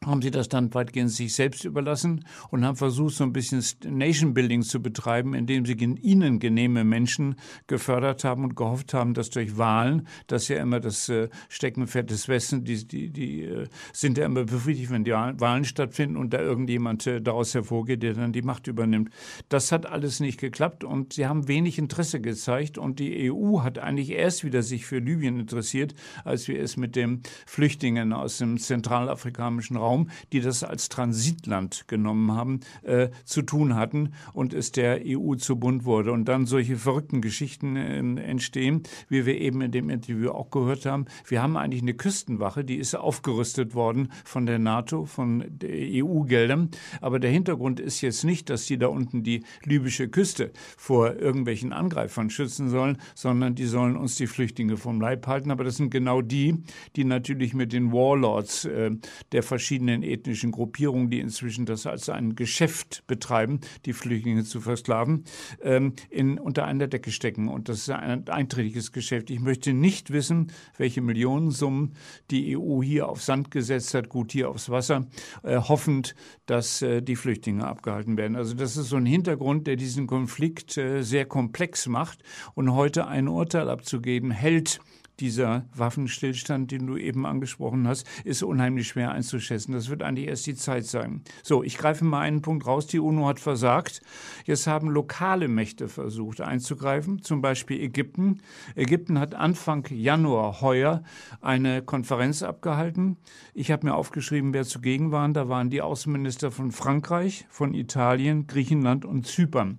haben 0.07 0.23
sie 0.23 0.31
das 0.31 0.49
dann 0.49 0.73
weitgehend 0.75 1.11
sich 1.11 1.35
selbst 1.35 1.65
überlassen 1.65 2.25
und 2.51 2.65
haben 2.65 2.77
versucht, 2.77 3.15
so 3.15 3.25
ein 3.25 3.33
bisschen 3.33 3.63
Nation 3.85 4.35
Building 4.35 4.63
zu 4.63 4.81
betreiben, 4.81 5.35
indem 5.35 5.65
sie 5.65 5.75
ihnen 5.75 6.39
genehme 6.39 6.85
Menschen 6.85 7.37
gefördert 7.67 8.25
haben 8.25 8.45
und 8.45 8.57
gehofft 8.57 8.95
haben, 8.95 9.15
dass 9.15 9.31
durch 9.31 9.57
Wahlen, 9.57 10.07
das 10.27 10.49
ja 10.49 10.61
immer 10.61 10.81
das 10.81 11.09
äh, 11.09 11.29
Steckenpferd 11.49 12.11
des 12.11 12.29
Westens, 12.29 12.65
die, 12.65 12.87
die, 12.87 13.11
die 13.11 13.43
äh, 13.43 13.67
sind 13.93 14.19
ja 14.19 14.27
immer 14.27 14.45
befriedigt, 14.45 14.91
wenn 14.91 15.05
die 15.05 15.13
Wahlen 15.13 15.65
stattfinden 15.65 16.17
und 16.17 16.33
da 16.33 16.41
irgendjemand 16.41 17.07
äh, 17.07 17.21
daraus 17.21 17.55
hervorgeht, 17.55 18.03
der 18.03 18.15
dann 18.15 18.33
die 18.33 18.43
Macht 18.43 18.67
übernimmt. 18.67 19.11
Das 19.49 19.73
hat 19.73 19.87
alles 19.87 20.21
nicht 20.21 20.39
geklappt 20.39 20.85
und 20.85 21.15
sie 21.15 21.27
haben 21.27 21.49
wenig 21.49 21.79
Interesse 21.79 22.21
gezeigt 22.21 22.79
und 22.79 22.99
die 22.99 23.33
EU 23.33 23.61
hat 23.63 23.79
eigentlich 23.79 24.11
erst 24.11 24.45
wieder 24.45 24.63
sich 24.63 24.87
für 24.87 24.99
Libyen 24.99 25.41
interessiert, 25.41 25.95
als 26.25 26.49
wir 26.49 26.61
es 26.61 26.77
mit 26.77 26.97
den 26.97 27.23
Flüchtlingen 27.47 28.13
aus 28.13 28.39
dem 28.39 28.59
zentralafrikanischen 28.59 29.77
Raum 29.77 29.94
Raum, 29.95 30.11
die 30.33 30.41
das 30.41 30.65
als 30.65 30.89
Transitland 30.89 31.87
genommen 31.87 32.33
haben, 32.33 32.61
äh, 32.83 33.09
zu 33.25 33.43
tun 33.43 33.75
hatten 33.75 34.13
und 34.33 34.53
es 34.53 34.73
der 34.73 35.01
EU 35.05 35.35
zu 35.37 35.57
bunt 35.57 35.85
wurde. 35.85 36.13
Und 36.13 36.27
dann 36.27 36.47
solche 36.47 36.77
verrückten 36.77 37.21
Geschichten 37.21 37.77
äh, 37.77 37.99
entstehen, 38.23 38.83
wie 39.09 39.27
wir 39.27 39.41
eben 39.41 39.61
in 39.61 39.71
dem 39.71 39.91
Interview 39.91 40.31
auch 40.31 40.51
gehört 40.51 40.87
haben. 40.87 41.07
Wir 41.27 41.43
haben 41.43 41.57
eigentlich 41.57 41.83
eine 41.83 41.95
Küstenwache, 41.95 42.65
die 42.65 42.77
ist 42.77 42.95
aufgerüstet 42.95 43.75
worden 43.75 44.11
von 44.25 44.47
der 44.47 44.59
NATO, 44.59 45.05
von 45.05 45.45
EU-Geldern. 45.63 46.71
Aber 47.01 47.21
der 47.21 47.31
Hintergrund 47.31 47.81
ist 47.81 48.01
jetzt 48.01 48.25
nicht, 48.25 48.51
dass 48.51 48.67
die 48.67 48.79
da 48.79 48.89
unten 48.89 49.23
die 49.23 49.45
libysche 49.65 50.09
Küste 50.09 50.53
vor 50.77 51.17
irgendwelchen 51.17 51.73
Angreifern 51.73 52.31
schützen 52.31 52.69
sollen, 52.69 52.99
sondern 53.15 53.55
die 53.55 53.67
sollen 53.67 53.97
uns 53.97 54.17
die 54.17 54.27
Flüchtlinge 54.27 54.77
vom 54.77 55.01
Leib 55.01 55.27
halten. 55.27 55.51
Aber 55.51 55.65
das 55.65 55.77
sind 55.77 55.91
genau 55.91 56.21
die, 56.23 56.57
die 56.97 57.05
natürlich 57.05 57.55
mit 57.55 57.73
den 57.73 57.93
Warlords 57.93 58.65
äh, 58.65 58.91
der 59.33 59.43
verschiedenen 59.43 59.84
verschiedenen 59.85 60.03
ethnischen 60.03 60.51
Gruppierungen, 60.51 61.11
die 61.11 61.21
inzwischen 61.21 61.67
das 61.67 61.87
als 61.87 62.09
ein 62.09 62.37
Geschäft 62.37 63.05
betreiben, 63.07 63.61
die 63.85 63.93
Flüchtlinge 63.93 64.45
zu 64.45 64.61
versklaven, 64.61 65.25
ähm, 65.63 65.93
in, 66.11 66.39
unter 66.39 66.65
einer 66.65 66.87
Decke 66.87 67.11
stecken. 67.11 67.49
Und 67.49 67.69
das 67.69 67.79
ist 67.79 67.91
ein 67.91 68.29
einträgliches 68.29 68.93
Geschäft. 68.93 69.31
Ich 69.31 69.41
möchte 69.41 69.73
nicht 69.73 70.11
wissen, 70.11 70.53
welche 70.79 71.03
Millionensummen 71.03 71.95
die 72.31 72.57
EU 72.57 72.83
hier 72.83 73.09
auf 73.09 73.23
Sand 73.23 73.51
gesetzt 73.51 73.95
hat, 73.95 74.09
gut 74.09 74.33
hier 74.33 74.49
aufs 74.49 74.71
Wasser, 74.71 75.07
äh, 75.43 75.59
hoffend, 75.59 76.15
dass 76.47 76.83
äh, 76.83 77.03
die 77.03 77.17
Flüchtlinge 77.17 77.67
abgehalten 77.67 78.17
werden. 78.17 78.37
Also 78.37 78.55
das 78.55 78.77
ist 78.77 78.89
so 78.89 78.97
ein 78.97 79.07
Hintergrund, 79.07 79.67
der 79.67 79.77
diesen 79.77 80.07
Konflikt 80.07 80.79
äh, 80.79 81.03
sehr 81.03 81.27
komplex 81.27 81.87
macht. 81.87 82.23
Und 82.55 82.73
heute 82.73 83.07
ein 83.07 83.29
Urteil 83.29 83.69
abzugeben, 83.69 84.31
hält 84.31 84.81
dieser 85.21 85.65
Waffenstillstand, 85.75 86.71
den 86.71 86.87
du 86.87 86.97
eben 86.97 87.27
angesprochen 87.27 87.87
hast, 87.87 88.07
ist 88.25 88.43
unheimlich 88.43 88.89
schwer 88.89 89.13
einzuschätzen. 89.13 89.73
Das 89.73 89.89
wird 89.89 90.03
eigentlich 90.03 90.29
erst 90.29 90.47
die 90.47 90.55
Zeit 90.55 90.85
sein. 90.87 91.23
So, 91.43 91.63
ich 91.63 91.79
greife 91.79 92.05
mal 92.05 92.21
einen 92.21 92.43
Punkt 92.43 92.67
raus. 92.67 92.87
Die 92.87 92.99
UNO 92.99 93.27
hat 93.27 93.41
versagt. 93.41 94.03
Jetzt 94.45 94.67
haben 94.67 94.91
lokale 94.91 95.49
Mächte 95.49 95.89
versucht 95.89 96.41
einzugreifen, 96.41 97.23
zum 97.23 97.41
Beispiel 97.43 97.81
Ägypten. 97.81 98.41
Ägypten 98.75 99.19
hat 99.19 99.35
Anfang 99.35 99.87
Januar 99.91 100.61
heuer 100.61 101.03
eine 101.41 101.83
Konferenz 101.83 102.43
abgehalten. 102.43 103.17
Ich 103.55 103.71
habe 103.71 103.87
mir 103.87 103.95
aufgeschrieben, 103.95 104.53
wer 104.53 104.65
zugegen 104.65 105.13
waren. 105.13 105.35
Da 105.35 105.49
waren 105.49 105.71
die 105.71 105.83
Außenminister 105.83 106.51
von 106.51 106.73
Frankreich, 106.73 107.47
von 107.49 107.75
Italien, 107.75 108.47
Griechenland 108.47 109.05
und 109.05 109.27
Zypern. 109.27 109.79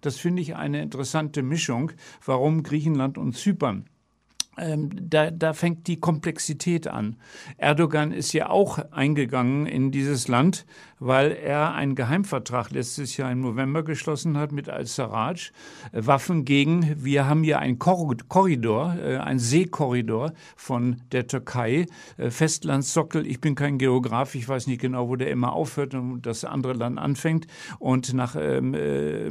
Das 0.00 0.18
finde 0.18 0.42
ich 0.42 0.56
eine 0.56 0.82
interessante 0.82 1.42
Mischung. 1.42 1.92
Warum 2.24 2.62
Griechenland 2.62 3.18
und 3.18 3.36
Zypern? 3.36 3.88
Ähm, 4.58 4.90
da, 4.92 5.30
da 5.30 5.52
fängt 5.52 5.86
die 5.86 6.00
Komplexität 6.00 6.88
an. 6.88 7.16
Erdogan 7.58 8.12
ist 8.12 8.32
ja 8.32 8.48
auch 8.48 8.78
eingegangen 8.90 9.66
in 9.66 9.90
dieses 9.90 10.28
Land, 10.28 10.66
weil 10.98 11.32
er 11.32 11.74
einen 11.74 11.94
Geheimvertrag 11.94 12.70
letztes 12.70 13.16
Jahr 13.16 13.30
im 13.30 13.40
November 13.40 13.82
geschlossen 13.82 14.38
hat 14.38 14.52
mit 14.52 14.68
Al-Sarraj. 14.68 15.52
Äh, 15.92 16.06
Waffen 16.06 16.44
gegen, 16.44 17.04
wir 17.04 17.26
haben 17.26 17.42
hier 17.42 17.58
einen 17.58 17.78
Korridor, 17.78 18.96
äh, 18.98 19.16
einen 19.18 19.38
Seekorridor 19.38 20.32
von 20.56 21.02
der 21.12 21.26
Türkei, 21.26 21.86
äh, 22.16 22.30
Festlandssockel. 22.30 23.26
Ich 23.26 23.40
bin 23.40 23.54
kein 23.54 23.78
Geograf, 23.78 24.34
ich 24.34 24.48
weiß 24.48 24.66
nicht 24.66 24.80
genau, 24.80 25.08
wo 25.08 25.16
der 25.16 25.30
immer 25.30 25.52
aufhört 25.52 25.94
und 25.94 26.22
das 26.22 26.44
andere 26.44 26.72
Land 26.72 26.98
anfängt 26.98 27.46
und 27.78 28.14
nach 28.14 28.36
ähm, 28.38 28.74
äh, 28.74 29.28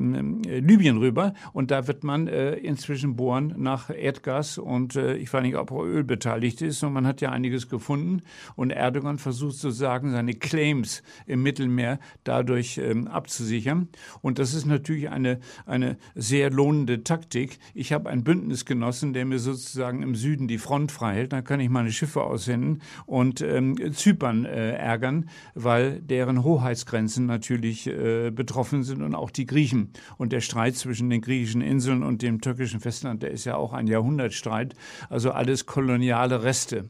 Libyen 0.59 0.97
rüber. 0.97 1.33
Und 1.53 1.71
da 1.71 1.87
wird 1.87 2.03
man 2.03 2.27
äh, 2.27 2.53
inzwischen 2.53 3.15
bohren 3.15 3.53
nach 3.57 3.89
Erdgas 3.89 4.57
und 4.57 4.95
äh, 4.95 5.14
ich 5.17 5.31
weiß 5.33 5.41
nicht, 5.41 5.55
ob 5.55 5.71
Öl 5.71 6.03
beteiligt 6.03 6.61
ist. 6.61 6.83
Und 6.83 6.93
man 6.93 7.07
hat 7.07 7.21
ja 7.21 7.31
einiges 7.31 7.69
gefunden. 7.69 8.21
Und 8.55 8.71
Erdogan 8.71 9.17
versucht 9.17 9.55
sozusagen 9.55 10.11
seine 10.11 10.33
Claims 10.33 11.03
im 11.25 11.43
Mittelmeer 11.43 11.99
dadurch 12.23 12.77
ähm, 12.77 13.07
abzusichern. 13.07 13.89
Und 14.21 14.39
das 14.39 14.53
ist 14.53 14.65
natürlich 14.65 15.09
eine, 15.09 15.39
eine 15.65 15.97
sehr 16.15 16.49
lohnende 16.49 17.03
Taktik. 17.03 17.59
Ich 17.73 17.93
habe 17.93 18.09
einen 18.09 18.23
Bündnisgenossen, 18.23 19.13
der 19.13 19.25
mir 19.25 19.39
sozusagen 19.39 20.01
im 20.01 20.15
Süden 20.15 20.47
die 20.47 20.57
Front 20.57 20.91
frei 20.91 21.15
hält. 21.15 21.33
Dann 21.33 21.43
kann 21.43 21.59
ich 21.59 21.69
meine 21.69 21.91
Schiffe 21.91 22.21
aussenden 22.21 22.81
und 23.05 23.41
ähm, 23.41 23.75
Zypern 23.93 24.45
äh, 24.45 24.71
ärgern, 24.71 25.29
weil 25.53 26.01
deren 26.01 26.43
Hoheitsgrenzen 26.43 27.25
natürlich 27.25 27.87
äh, 27.87 28.31
betroffen 28.31 28.83
sind 28.83 29.01
und 29.01 29.15
auch 29.15 29.31
die 29.31 29.45
Griechen. 29.45 29.91
Und 30.17 30.31
der 30.31 30.41
Streit 30.41 30.75
zwischen 30.75 31.09
den 31.09 31.21
griechischen 31.21 31.61
Inseln 31.61 32.03
und 32.03 32.21
dem 32.21 32.41
türkischen 32.41 32.79
Festland, 32.79 33.23
der 33.23 33.31
ist 33.31 33.45
ja 33.45 33.55
auch 33.55 33.73
ein 33.73 33.87
Jahrhundertstreit. 33.87 34.75
Also 35.09 35.31
alles 35.31 35.65
koloniale 35.65 36.43
Reste. 36.43 36.89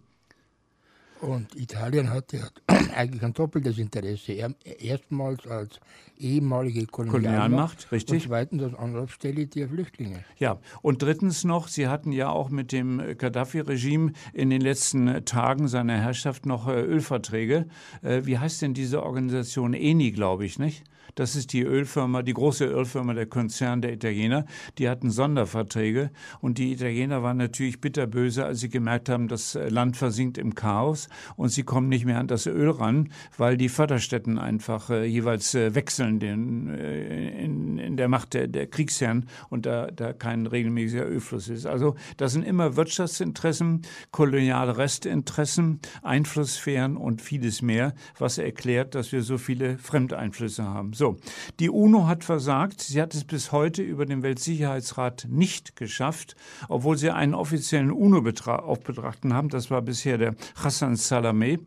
Und 1.21 1.55
Italien 1.55 2.11
hatte 2.11 2.39
eigentlich 2.95 3.23
ein 3.23 3.33
doppeltes 3.33 3.77
Interesse. 3.77 4.33
Erstmals 4.79 5.47
als 5.47 5.79
ehemalige 6.17 6.85
Kolonialmacht, 6.85 7.23
Kolonialmacht 7.23 7.91
richtig. 7.91 8.23
und 8.23 8.29
zweitens 8.29 8.63
als 8.63 8.75
Anlaufstelle 8.75 9.47
der 9.47 9.69
Flüchtlinge. 9.69 10.23
Ja, 10.37 10.59
und 10.81 11.01
drittens 11.01 11.43
noch, 11.43 11.67
Sie 11.67 11.87
hatten 11.87 12.11
ja 12.11 12.29
auch 12.29 12.49
mit 12.49 12.71
dem 12.71 13.01
Gaddafi-Regime 13.17 14.11
in 14.33 14.49
den 14.49 14.61
letzten 14.61 15.25
Tagen 15.25 15.67
seiner 15.67 15.97
Herrschaft 15.99 16.45
noch 16.45 16.67
äh, 16.67 16.81
Ölverträge. 16.81 17.67
Äh, 18.01 18.25
wie 18.25 18.37
heißt 18.37 18.61
denn 18.61 18.73
diese 18.73 19.03
Organisation? 19.03 19.73
ENI, 19.73 20.11
glaube 20.11 20.45
ich, 20.45 20.59
nicht? 20.59 20.83
Das 21.13 21.35
ist 21.35 21.53
die 21.53 21.61
Ölfirma, 21.61 22.23
die 22.23 22.33
große 22.33 22.65
Ölfirma, 22.65 23.13
der 23.13 23.27
Konzern 23.27 23.81
der 23.81 23.93
Italiener. 23.93 24.45
Die 24.77 24.89
hatten 24.89 25.11
Sonderverträge 25.11 26.09
und 26.41 26.57
die 26.57 26.73
Italiener 26.73 27.21
waren 27.23 27.37
natürlich 27.37 27.79
bitterböse, 27.79 28.45
als 28.45 28.59
sie 28.59 28.69
gemerkt 28.69 29.09
haben, 29.09 29.27
das 29.27 29.57
Land 29.69 29.97
versinkt 29.97 30.37
im 30.37 30.55
Chaos 30.55 31.09
und 31.35 31.49
sie 31.49 31.63
kommen 31.63 31.89
nicht 31.89 32.05
mehr 32.05 32.19
an 32.19 32.27
das 32.27 32.47
Öl 32.47 32.69
ran, 32.69 33.09
weil 33.37 33.57
die 33.57 33.69
Förderstätten 33.69 34.39
einfach 34.39 34.89
äh, 34.89 35.05
jeweils 35.05 35.53
äh, 35.53 35.75
wechseln 35.75 36.19
den, 36.19 36.69
äh, 36.69 37.43
in, 37.43 37.77
in, 37.77 37.97
der 37.97 38.07
Macht 38.07 38.33
der, 38.33 38.47
der 38.47 38.67
Kriegsherren 38.67 39.27
und 39.49 39.65
da, 39.65 39.87
da 39.87 40.13
kein 40.13 40.47
regelmäßiger 40.47 41.07
Ölfluss 41.07 41.49
ist. 41.49 41.65
Also 41.65 41.95
das 42.17 42.33
sind 42.33 42.43
immer 42.43 42.75
Wirtschaftsinteressen, 42.75 43.83
koloniale 44.11 44.77
Restinteressen, 44.77 45.79
Einflusssphären 46.01 46.97
und 46.97 47.21
vieles 47.21 47.61
mehr, 47.61 47.93
was 48.17 48.37
erklärt, 48.37 48.95
dass 48.95 49.11
wir 49.11 49.21
so 49.21 49.37
viele 49.37 49.77
Fremdeinflüsse 49.77 50.63
haben. 50.63 50.93
So, 50.95 51.17
die 51.59 51.69
UNO 51.69 52.07
hat 52.07 52.23
versagt. 52.23 52.81
Sie 52.81 53.01
hat 53.01 53.13
es 53.13 53.25
bis 53.25 53.51
heute 53.51 53.81
über 53.81 54.05
den 54.05 54.23
Weltsicherheitsrat 54.23 55.27
nicht 55.29 55.75
geschafft, 55.75 56.37
obwohl 56.69 56.97
sie 56.97 57.11
einen 57.11 57.33
offiziellen 57.33 57.91
UNO-Aufbetrachten 57.91 59.33
haben. 59.33 59.49
Das 59.49 59.69
war 59.69 59.81
bisher 59.81 60.17
der 60.17 60.35
Hassan 60.55 60.95
Salameh. 60.95 61.59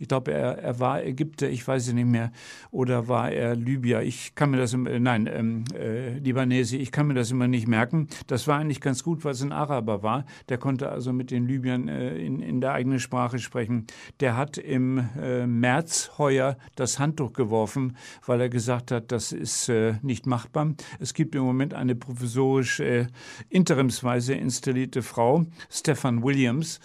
Ich 0.00 0.08
glaube, 0.08 0.32
er, 0.32 0.58
er 0.58 0.80
war 0.80 1.04
Ägypter, 1.04 1.50
ich 1.50 1.68
weiß 1.68 1.88
es 1.88 1.92
nicht 1.92 2.06
mehr, 2.06 2.32
oder 2.70 3.06
war 3.06 3.30
er 3.30 3.54
Libyer. 3.54 4.02
Ich 4.02 4.34
kann 4.34 4.50
mir 4.50 4.56
das, 4.56 4.72
immer, 4.72 4.98
nein, 4.98 5.28
ähm, 5.30 5.64
äh, 5.78 6.16
Libanese, 6.18 6.78
ich 6.78 6.90
kann 6.90 7.06
mir 7.06 7.12
das 7.12 7.30
immer 7.30 7.48
nicht 7.48 7.68
merken. 7.68 8.08
Das 8.26 8.48
war 8.48 8.58
eigentlich 8.58 8.80
ganz 8.80 9.04
gut, 9.04 9.26
weil 9.26 9.32
es 9.32 9.42
ein 9.42 9.52
Araber 9.52 10.02
war. 10.02 10.24
Der 10.48 10.56
konnte 10.56 10.88
also 10.88 11.12
mit 11.12 11.30
den 11.30 11.46
Libyern 11.46 11.88
äh, 11.88 12.16
in, 12.16 12.40
in 12.40 12.62
der 12.62 12.72
eigenen 12.72 12.98
Sprache 12.98 13.38
sprechen. 13.38 13.86
Der 14.20 14.38
hat 14.38 14.56
im 14.56 15.06
äh, 15.20 15.46
März 15.46 16.12
heuer 16.16 16.56
das 16.76 16.98
Handtuch 16.98 17.34
geworfen, 17.34 17.94
weil 18.24 18.40
er 18.40 18.48
gesagt 18.48 18.92
hat, 18.92 19.12
das 19.12 19.32
ist 19.32 19.68
äh, 19.68 19.96
nicht 20.00 20.24
machbar. 20.24 20.72
Es 20.98 21.12
gibt 21.12 21.34
im 21.34 21.42
Moment 21.42 21.74
eine 21.74 21.94
provisorisch 21.94 22.80
äh, 22.80 23.06
interimsweise 23.50 24.32
installierte 24.32 25.02
Frau, 25.02 25.44
Stefan 25.68 26.22
Williams, 26.22 26.80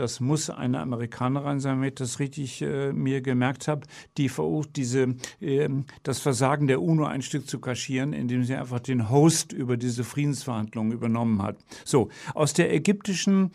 das 0.00 0.18
muss 0.18 0.48
eine 0.48 0.80
Amerikanerin 0.80 1.60
sein, 1.60 1.80
wenn 1.80 1.88
ich 1.88 1.94
das 1.94 2.18
richtig 2.18 2.62
äh, 2.62 2.92
mir 2.92 3.20
gemerkt 3.20 3.68
habe, 3.68 3.86
die 4.16 4.30
versucht, 4.30 4.76
diese, 4.76 5.14
äh, 5.40 5.68
das 6.02 6.20
Versagen 6.20 6.66
der 6.66 6.80
UNO 6.80 7.04
ein 7.04 7.20
Stück 7.20 7.46
zu 7.46 7.60
kaschieren, 7.60 8.14
indem 8.14 8.42
sie 8.44 8.54
einfach 8.54 8.80
den 8.80 9.10
Host 9.10 9.52
über 9.52 9.76
diese 9.76 10.02
Friedensverhandlungen 10.02 10.92
übernommen 10.92 11.42
hat. 11.42 11.58
So, 11.84 12.08
aus 12.34 12.54
der 12.54 12.72
ägyptischen 12.72 13.52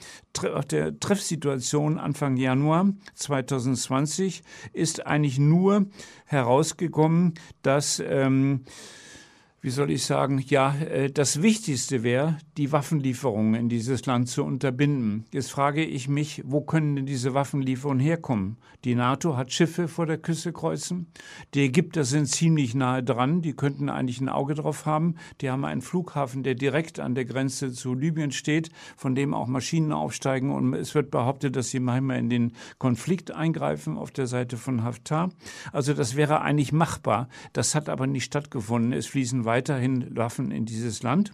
der 0.70 1.00
Treffsituation 1.00 1.98
Anfang 1.98 2.38
Januar 2.38 2.94
2020 3.16 4.44
ist 4.74 5.08
eigentlich 5.08 5.40
nur 5.40 5.88
herausgekommen, 6.26 7.34
dass 7.64 8.04
ähm, 8.06 8.66
wie 9.66 9.72
soll 9.72 9.90
ich 9.90 10.06
sagen, 10.06 10.38
ja, 10.46 10.76
äh, 10.76 11.10
das 11.10 11.42
Wichtigste 11.42 12.04
wäre, 12.04 12.38
die 12.56 12.72
Waffenlieferungen 12.72 13.56
in 13.56 13.68
dieses 13.68 14.06
Land 14.06 14.30
zu 14.30 14.44
unterbinden. 14.44 15.26
Jetzt 15.32 15.52
frage 15.52 15.84
ich 15.84 16.08
mich, 16.08 16.44
wo 16.46 16.62
können 16.62 16.96
denn 16.96 17.08
diese 17.08 17.34
Waffenlieferungen 17.34 18.00
herkommen? 18.00 18.58
Die 18.84 18.94
NATO 18.94 19.36
hat 19.36 19.52
Schiffe 19.52 19.88
vor 19.88 20.06
der 20.06 20.20
Küste 20.20 20.54
kreuzen. 20.54 21.08
Die 21.56 21.62
Ägypter 21.62 22.04
sind 22.04 22.28
ziemlich 22.28 22.76
nahe 22.76 23.02
dran. 23.02 23.42
Die 23.42 23.54
könnten 23.54 23.90
eigentlich 23.90 24.22
ein 24.22 24.30
Auge 24.30 24.54
drauf 24.54 24.86
haben. 24.86 25.16
Die 25.42 25.50
haben 25.50 25.66
einen 25.66 25.82
Flughafen, 25.82 26.44
der 26.44 26.54
direkt 26.54 27.00
an 27.00 27.16
der 27.16 27.26
Grenze 27.26 27.72
zu 27.72 27.96
Libyen 27.96 28.32
steht, 28.32 28.70
von 28.96 29.16
dem 29.16 29.34
auch 29.34 29.48
Maschinen 29.48 29.92
aufsteigen. 29.92 30.52
Und 30.52 30.76
es 30.76 30.94
wird 30.94 31.10
behauptet, 31.10 31.56
dass 31.56 31.72
sie 31.72 31.80
manchmal 31.80 32.20
in 32.20 32.30
den 32.30 32.52
Konflikt 32.78 33.32
eingreifen 33.32 33.98
auf 33.98 34.12
der 34.12 34.28
Seite 34.28 34.58
von 34.58 34.84
Haftar. 34.84 35.32
Also 35.72 35.96
das 35.96 36.16
wäre 36.16 36.42
eigentlich 36.42 36.72
machbar. 36.72 37.30
Das 37.54 37.74
hat 37.74 37.90
aber 37.90 38.06
nicht 38.06 38.26
stattgefunden. 38.26 38.94
Es 38.94 39.08
fließen 39.08 39.46
weiter 39.46 39.55
weiterhin 39.56 40.18
Waffen 40.18 40.52
in 40.52 40.66
dieses 40.66 41.02
Land. 41.02 41.32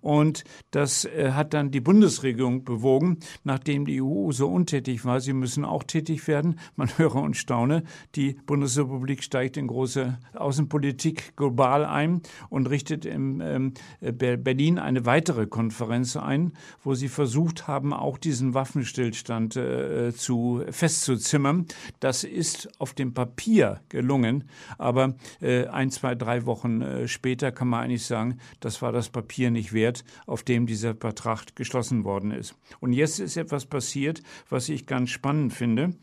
Und 0.00 0.44
das 0.70 1.04
äh, 1.04 1.32
hat 1.32 1.54
dann 1.54 1.70
die 1.70 1.80
Bundesregierung 1.80 2.64
bewogen, 2.64 3.18
nachdem 3.44 3.86
die 3.86 4.02
EU 4.02 4.32
so 4.32 4.48
untätig 4.48 5.04
war, 5.04 5.20
sie 5.20 5.32
müssen 5.32 5.64
auch 5.64 5.82
tätig 5.82 6.26
werden. 6.28 6.58
Man 6.76 6.88
höre 6.98 7.16
und 7.16 7.36
staune, 7.36 7.84
die 8.14 8.34
Bundesrepublik 8.46 9.22
steigt 9.22 9.56
in 9.56 9.66
große 9.66 10.18
Außenpolitik 10.34 11.36
global 11.36 11.84
ein 11.84 12.22
und 12.50 12.68
richtet 12.68 13.04
in 13.04 13.40
ähm, 13.40 13.74
Berlin 14.00 14.78
eine 14.78 15.06
weitere 15.06 15.46
Konferenz 15.46 16.16
ein, 16.16 16.52
wo 16.82 16.94
sie 16.94 17.08
versucht 17.08 17.66
haben, 17.66 17.92
auch 17.92 18.18
diesen 18.18 18.54
Waffenstillstand 18.54 19.56
äh, 19.56 20.12
zu 20.14 20.62
festzuzimmern. 20.70 21.66
Das 22.00 22.24
ist 22.24 22.68
auf 22.80 22.94
dem 22.94 23.14
Papier 23.14 23.80
gelungen, 23.88 24.44
aber 24.76 25.14
äh, 25.40 25.66
ein, 25.66 25.90
zwei, 25.90 26.14
drei 26.14 26.46
Wochen 26.46 27.06
später 27.06 27.52
kann 27.52 27.68
man 27.68 27.84
eigentlich 27.84 28.06
sagen, 28.06 28.38
das 28.60 28.82
war 28.82 28.92
das 28.92 29.08
Papier 29.08 29.47
Papier 29.48 29.50
nicht 29.50 29.72
wert, 29.72 30.04
auf 30.26 30.42
dem 30.42 30.66
dieser 30.66 30.94
Vertrag 30.94 31.56
geschlossen 31.56 32.04
worden 32.04 32.30
ist. 32.30 32.54
Und 32.80 32.92
jetzt 32.92 33.18
ist 33.18 33.36
etwas 33.36 33.66
passiert, 33.66 34.22
was 34.48 34.68
ich 34.68 34.86
ganz 34.86 35.10
spannend 35.10 35.52
finde. 35.52 35.94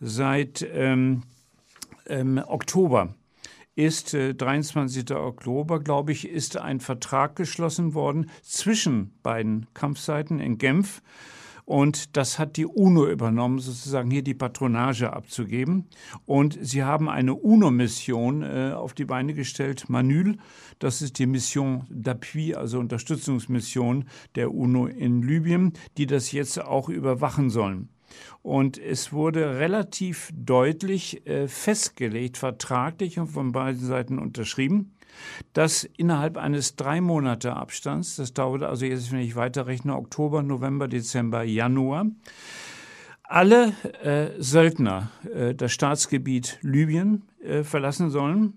Seit 0.00 0.66
ähm, 0.72 1.22
ähm, 2.06 2.42
Oktober 2.46 3.14
ist 3.74 4.14
äh, 4.14 4.34
23. 4.34 5.10
Oktober, 5.12 5.80
glaube 5.80 6.12
ich, 6.12 6.28
ist 6.28 6.56
ein 6.56 6.80
Vertrag 6.80 7.36
geschlossen 7.36 7.94
worden 7.94 8.30
zwischen 8.42 9.12
beiden 9.22 9.66
Kampfseiten 9.74 10.40
in 10.40 10.58
Genf 10.58 11.02
und 11.68 12.16
das 12.16 12.38
hat 12.38 12.56
die 12.56 12.64
UNO 12.64 13.06
übernommen, 13.08 13.58
sozusagen 13.58 14.10
hier 14.10 14.22
die 14.22 14.32
Patronage 14.32 15.12
abzugeben. 15.12 15.84
Und 16.24 16.58
sie 16.62 16.82
haben 16.82 17.10
eine 17.10 17.34
UNO-Mission 17.34 18.42
äh, 18.42 18.72
auf 18.74 18.94
die 18.94 19.04
Beine 19.04 19.34
gestellt, 19.34 19.90
Manül. 19.90 20.38
Das 20.78 21.02
ist 21.02 21.18
die 21.18 21.26
Mission 21.26 21.84
d'appui, 21.92 22.54
also 22.54 22.78
Unterstützungsmission 22.78 24.06
der 24.34 24.54
UNO 24.54 24.86
in 24.86 25.20
Libyen, 25.20 25.74
die 25.98 26.06
das 26.06 26.32
jetzt 26.32 26.58
auch 26.58 26.88
überwachen 26.88 27.50
sollen. 27.50 27.90
Und 28.40 28.78
es 28.78 29.12
wurde 29.12 29.58
relativ 29.58 30.30
deutlich 30.34 31.26
äh, 31.26 31.48
festgelegt, 31.48 32.38
vertraglich 32.38 33.18
und 33.18 33.26
von 33.26 33.52
beiden 33.52 33.84
Seiten 33.84 34.18
unterschrieben, 34.18 34.94
dass 35.52 35.84
innerhalb 35.84 36.36
eines 36.36 36.76
drei 36.76 37.00
Monate 37.00 37.54
Abstands, 37.54 38.16
das 38.16 38.34
dauert 38.34 38.62
also 38.62 38.86
jetzt, 38.86 39.12
wenn 39.12 39.20
ich 39.20 39.36
weiterrechne, 39.36 39.96
Oktober, 39.96 40.42
November, 40.42 40.88
Dezember, 40.88 41.42
Januar, 41.42 42.06
alle 43.22 43.74
äh, 44.02 44.40
Söldner 44.42 45.10
äh, 45.34 45.54
das 45.54 45.72
Staatsgebiet 45.72 46.58
Libyen 46.62 47.24
äh, 47.42 47.62
verlassen 47.62 48.10
sollen, 48.10 48.54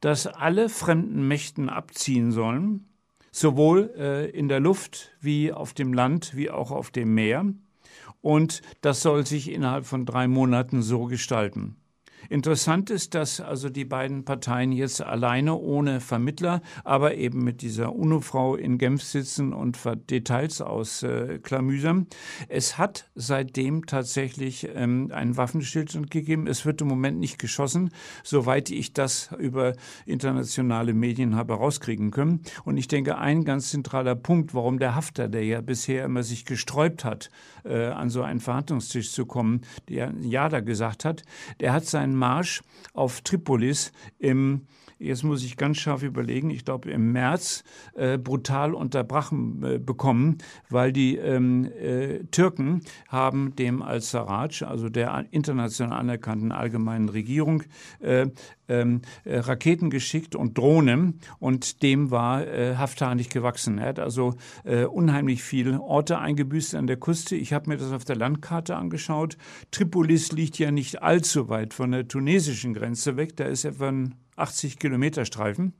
dass 0.00 0.26
alle 0.26 0.68
fremden 0.68 1.26
Mächten 1.28 1.68
abziehen 1.68 2.32
sollen, 2.32 2.86
sowohl 3.30 3.92
äh, 3.96 4.30
in 4.30 4.48
der 4.48 4.60
Luft 4.60 5.10
wie 5.20 5.52
auf 5.52 5.74
dem 5.74 5.92
Land 5.92 6.34
wie 6.34 6.50
auch 6.50 6.70
auf 6.70 6.90
dem 6.90 7.14
Meer. 7.14 7.46
Und 8.20 8.62
das 8.80 9.02
soll 9.02 9.26
sich 9.26 9.50
innerhalb 9.50 9.86
von 9.86 10.06
drei 10.06 10.26
Monaten 10.26 10.82
so 10.82 11.04
gestalten. 11.04 11.76
Interessant 12.30 12.90
ist, 12.90 13.14
dass 13.14 13.40
also 13.40 13.70
die 13.70 13.86
beiden 13.86 14.24
Parteien 14.24 14.70
jetzt 14.72 15.00
alleine 15.00 15.56
ohne 15.56 16.00
Vermittler, 16.00 16.60
aber 16.84 17.14
eben 17.14 17.42
mit 17.42 17.62
dieser 17.62 17.94
UNO-Frau 17.94 18.54
in 18.56 18.76
Genf 18.76 19.02
sitzen 19.02 19.54
und 19.54 19.78
Details 20.10 20.60
ausklamüsern. 20.60 22.06
Äh, 22.48 22.54
es 22.54 22.76
hat 22.76 23.08
seitdem 23.14 23.86
tatsächlich 23.86 24.68
ähm, 24.74 25.10
einen 25.10 25.38
Waffenstillstand 25.38 26.10
gegeben. 26.10 26.46
Es 26.46 26.66
wird 26.66 26.82
im 26.82 26.88
Moment 26.88 27.18
nicht 27.18 27.38
geschossen, 27.38 27.90
soweit 28.22 28.70
ich 28.70 28.92
das 28.92 29.30
über 29.38 29.72
internationale 30.04 30.92
Medien 30.92 31.34
habe 31.34 31.54
rauskriegen 31.54 32.10
können. 32.10 32.42
Und 32.64 32.76
ich 32.76 32.88
denke, 32.88 33.16
ein 33.16 33.44
ganz 33.44 33.70
zentraler 33.70 34.16
Punkt, 34.16 34.52
warum 34.52 34.78
der 34.78 34.94
Hafter, 34.94 35.28
der 35.28 35.44
ja 35.44 35.62
bisher 35.62 36.04
immer 36.04 36.22
sich 36.22 36.44
gesträubt 36.44 37.06
hat, 37.06 37.30
äh, 37.64 37.86
an 37.86 38.10
so 38.10 38.20
einen 38.20 38.40
Verhandlungstisch 38.40 39.12
zu 39.12 39.24
kommen, 39.24 39.62
der 39.88 40.12
Ja 40.20 40.50
da 40.50 40.60
gesagt 40.60 41.06
hat, 41.06 41.22
der 41.60 41.72
hat 41.72 41.86
seinen 41.86 42.17
Marsch 42.18 42.62
auf 42.92 43.20
Tripolis 43.22 43.92
im 44.18 44.66
jetzt 44.98 45.22
muss 45.22 45.44
ich 45.44 45.56
ganz 45.56 45.78
scharf 45.78 46.02
überlegen, 46.02 46.50
ich 46.50 46.64
glaube 46.64 46.90
im 46.90 47.12
März 47.12 47.64
äh, 47.94 48.18
brutal 48.18 48.74
unterbrochen 48.74 49.62
äh, 49.62 49.78
bekommen, 49.78 50.38
weil 50.68 50.92
die 50.92 51.16
ähm, 51.16 51.64
äh, 51.64 52.24
Türken 52.30 52.82
haben 53.08 53.54
dem 53.56 53.82
Al-Sarraj, 53.82 54.64
also 54.64 54.88
der 54.88 55.26
international 55.30 55.98
anerkannten 55.98 56.52
allgemeinen 56.52 57.08
Regierung, 57.08 57.62
äh, 58.00 58.26
ähm, 58.68 59.02
äh, 59.24 59.38
Raketen 59.38 59.90
geschickt 59.90 60.34
und 60.34 60.56
Drohnen 60.58 61.20
und 61.38 61.82
dem 61.82 62.10
war 62.10 62.46
äh, 62.46 62.76
Haftar 62.76 63.14
nicht 63.14 63.32
gewachsen. 63.32 63.78
Er 63.78 63.88
hat 63.88 63.98
also 63.98 64.34
äh, 64.64 64.84
unheimlich 64.84 65.42
viele 65.42 65.80
Orte 65.80 66.18
eingebüßt 66.18 66.74
an 66.74 66.86
der 66.86 66.96
Küste. 66.96 67.36
Ich 67.36 67.52
habe 67.52 67.70
mir 67.70 67.76
das 67.76 67.92
auf 67.92 68.04
der 68.04 68.16
Landkarte 68.16 68.76
angeschaut. 68.76 69.36
Tripolis 69.70 70.32
liegt 70.32 70.58
ja 70.58 70.70
nicht 70.70 71.02
allzu 71.02 71.48
weit 71.48 71.74
von 71.74 71.92
der 71.92 72.08
tunesischen 72.08 72.74
Grenze 72.74 73.16
weg. 73.16 73.36
Da 73.36 73.44
ist 73.44 73.64
etwa 73.64 73.88
ein 73.88 74.14
80 74.36 74.78
Kilometer 74.78 75.24
Streifen. 75.24 75.72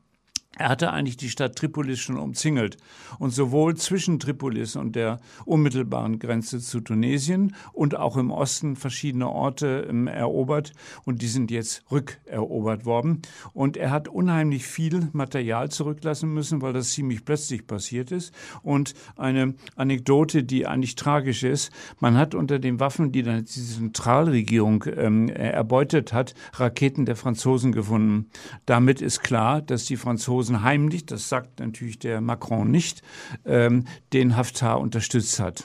Er 0.59 0.68
hatte 0.71 0.92
eigentlich 0.92 1.16
die 1.16 1.31
Stadt 1.31 1.55
Tripolis 1.55 2.01
schon 2.01 2.18
umzingelt 2.18 2.79
und 3.21 3.31
sowohl 3.31 3.77
zwischen 3.77 4.18
Tripolis 4.18 4.75
und 4.75 4.97
der 4.97 5.21
unmittelbaren 5.44 6.18
Grenze 6.18 6.59
zu 6.59 6.81
Tunesien 6.81 7.55
und 7.73 7.97
auch 7.97 8.16
im 8.16 8.33
Osten 8.33 8.75
verschiedene 8.75 9.29
Orte 9.29 9.87
ähm, 9.88 10.09
erobert 10.09 10.73
und 11.05 11.23
die 11.23 11.29
sind 11.29 11.53
jetzt 11.53 11.85
rückerobert 11.92 12.85
worden. 12.85 13.23
Und 13.53 13.77
er 13.77 13.92
hat 13.92 14.09
unheimlich 14.09 14.66
viel 14.66 15.09
Material 15.12 15.71
zurücklassen 15.71 16.35
müssen, 16.35 16.61
weil 16.61 16.73
das 16.73 16.90
ziemlich 16.90 17.25
plötzlich 17.25 17.66
passiert 17.68 18.11
ist. 18.11 18.35
Und 18.62 18.94
eine 19.16 19.55
Anekdote, 19.77 20.42
die 20.42 20.66
eigentlich 20.66 20.97
tragisch 20.97 21.44
ist, 21.44 21.71
man 22.01 22.16
hat 22.16 22.35
unter 22.35 22.59
den 22.59 22.81
Waffen, 22.81 23.12
die 23.12 23.23
dann 23.23 23.44
die 23.44 23.47
Zentralregierung 23.47 24.85
ähm, 24.97 25.29
erbeutet 25.29 26.12
hat, 26.12 26.35
Raketen 26.55 27.07
der 27.07 27.14
Franzosen 27.14 27.71
gefunden. 27.71 28.27
Damit 28.66 29.01
ist 29.01 29.21
klar, 29.21 29.62
dass 29.62 29.85
die 29.85 29.97
Franzosen 29.97 30.47
Franzosen 30.48 30.62
heimlich, 30.62 31.06
das 31.06 31.28
sagt 31.28 31.61
natürlich 31.61 31.98
der 31.98 32.20
Macron 32.20 32.70
nicht, 32.70 33.02
ähm, 33.44 33.84
den 34.12 34.37
Haftar 34.37 34.80
unterstützt 34.80 35.40
hat. 35.40 35.64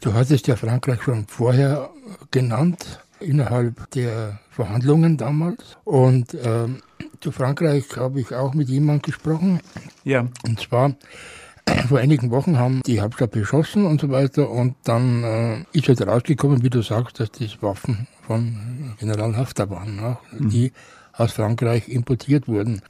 Du 0.00 0.12
hattest 0.12 0.46
ja 0.46 0.56
Frankreich 0.56 1.02
schon 1.02 1.26
vorher 1.26 1.90
genannt, 2.30 3.00
innerhalb 3.20 3.90
der 3.92 4.40
Verhandlungen 4.50 5.16
damals. 5.16 5.78
Und 5.84 6.36
ähm, 6.42 6.82
zu 7.20 7.32
Frankreich 7.32 7.84
habe 7.96 8.20
ich 8.20 8.34
auch 8.34 8.52
mit 8.52 8.68
jemandem 8.68 9.02
gesprochen. 9.02 9.60
Ja. 10.04 10.28
Und 10.44 10.60
zwar 10.60 10.94
vor 11.88 11.98
einigen 11.98 12.30
Wochen 12.30 12.58
haben 12.58 12.82
die 12.82 13.00
Hauptstadt 13.00 13.30
beschossen 13.30 13.86
und 13.86 14.00
so 14.00 14.10
weiter. 14.10 14.50
Und 14.50 14.74
dann 14.84 15.24
äh, 15.24 15.64
ist 15.72 15.88
halt 15.88 16.06
rausgekommen, 16.06 16.62
wie 16.62 16.70
du 16.70 16.82
sagst, 16.82 17.18
dass 17.18 17.30
das 17.30 17.62
Waffen 17.62 18.06
von 18.26 18.94
General 18.98 19.36
Haftar 19.36 19.70
waren, 19.70 19.96
ne? 19.96 20.18
mhm. 20.32 20.50
die 20.50 20.72
aus 21.14 21.32
Frankreich 21.32 21.88
importiert 21.88 22.46
wurden. 22.46 22.82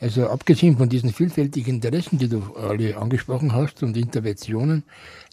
Also 0.00 0.28
abgesehen 0.28 0.78
von 0.78 0.88
diesen 0.88 1.12
vielfältigen 1.12 1.74
Interessen, 1.74 2.18
die 2.18 2.28
du 2.28 2.42
alle 2.56 2.96
angesprochen 2.96 3.52
hast 3.52 3.82
und 3.82 3.96
Interventionen 3.98 4.84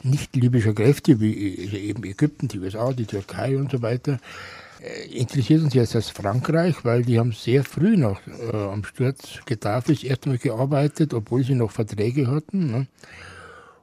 nicht 0.04 0.36
libyscher 0.36 0.74
Kräfte 0.74 1.22
wie 1.22 1.58
also 1.64 1.78
eben 1.78 2.04
Ägypten, 2.04 2.50
die 2.50 2.60
USA, 2.60 2.92
die 2.92 3.06
Türkei 3.06 3.58
und 3.58 3.72
so 3.72 3.82
weiter, 3.82 4.20
äh, 4.82 5.08
interessiert 5.18 5.64
uns 5.64 5.74
jetzt 5.74 5.96
als 5.96 6.10
Frankreich, 6.10 6.84
weil 6.84 7.04
die 7.04 7.18
haben 7.18 7.32
sehr 7.32 7.64
früh 7.64 7.96
noch 7.96 8.20
äh, 8.28 8.56
am 8.56 8.84
Sturz 8.84 9.40
Gaddafis 9.46 10.04
erstmal 10.04 10.38
gearbeitet, 10.38 11.14
obwohl 11.14 11.46
sie 11.46 11.56
noch 11.56 11.72
Verträge 11.72 12.28
hatten. 12.28 12.72
Ne? 12.72 12.88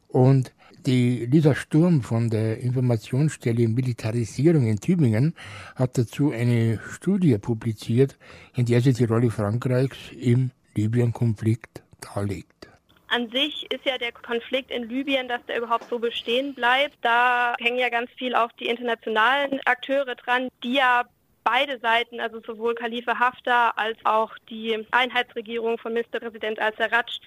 Und 0.08 0.52
die 0.84 1.24
Lisa 1.24 1.54
Sturm 1.54 2.02
von 2.02 2.28
der 2.28 2.58
Informationsstelle 2.58 3.66
Militarisierung 3.68 4.66
in 4.66 4.78
Tübingen 4.78 5.32
hat 5.76 5.96
dazu 5.96 6.30
eine 6.30 6.78
Studie 6.92 7.38
publiziert, 7.38 8.18
in 8.54 8.66
der 8.66 8.82
sie 8.82 8.92
die 8.92 9.04
Rolle 9.04 9.30
Frankreichs 9.30 9.96
im 10.20 10.50
Libyen-Konflikt 10.76 11.82
darlegt. 12.00 12.68
An 13.08 13.30
sich 13.30 13.70
ist 13.70 13.84
ja 13.84 13.96
der 13.96 14.12
Konflikt 14.12 14.70
in 14.70 14.88
Libyen, 14.88 15.28
dass 15.28 15.44
der 15.46 15.58
überhaupt 15.58 15.88
so 15.88 15.98
bestehen 15.98 16.54
bleibt. 16.54 16.96
Da 17.02 17.54
hängen 17.60 17.78
ja 17.78 17.88
ganz 17.88 18.10
viel 18.16 18.34
auch 18.34 18.50
die 18.52 18.66
internationalen 18.66 19.60
Akteure 19.66 20.14
dran, 20.16 20.48
die 20.64 20.74
ja 20.74 21.04
beide 21.44 21.78
Seiten, 21.78 22.20
also 22.20 22.40
sowohl 22.40 22.74
Khalifa 22.74 23.18
Haftar 23.18 23.78
als 23.78 23.98
auch 24.04 24.36
die 24.48 24.84
Einheitsregierung 24.90 25.78
von 25.78 25.92
Ministerpräsident 25.92 26.58
al-Sarraj, 26.58 27.20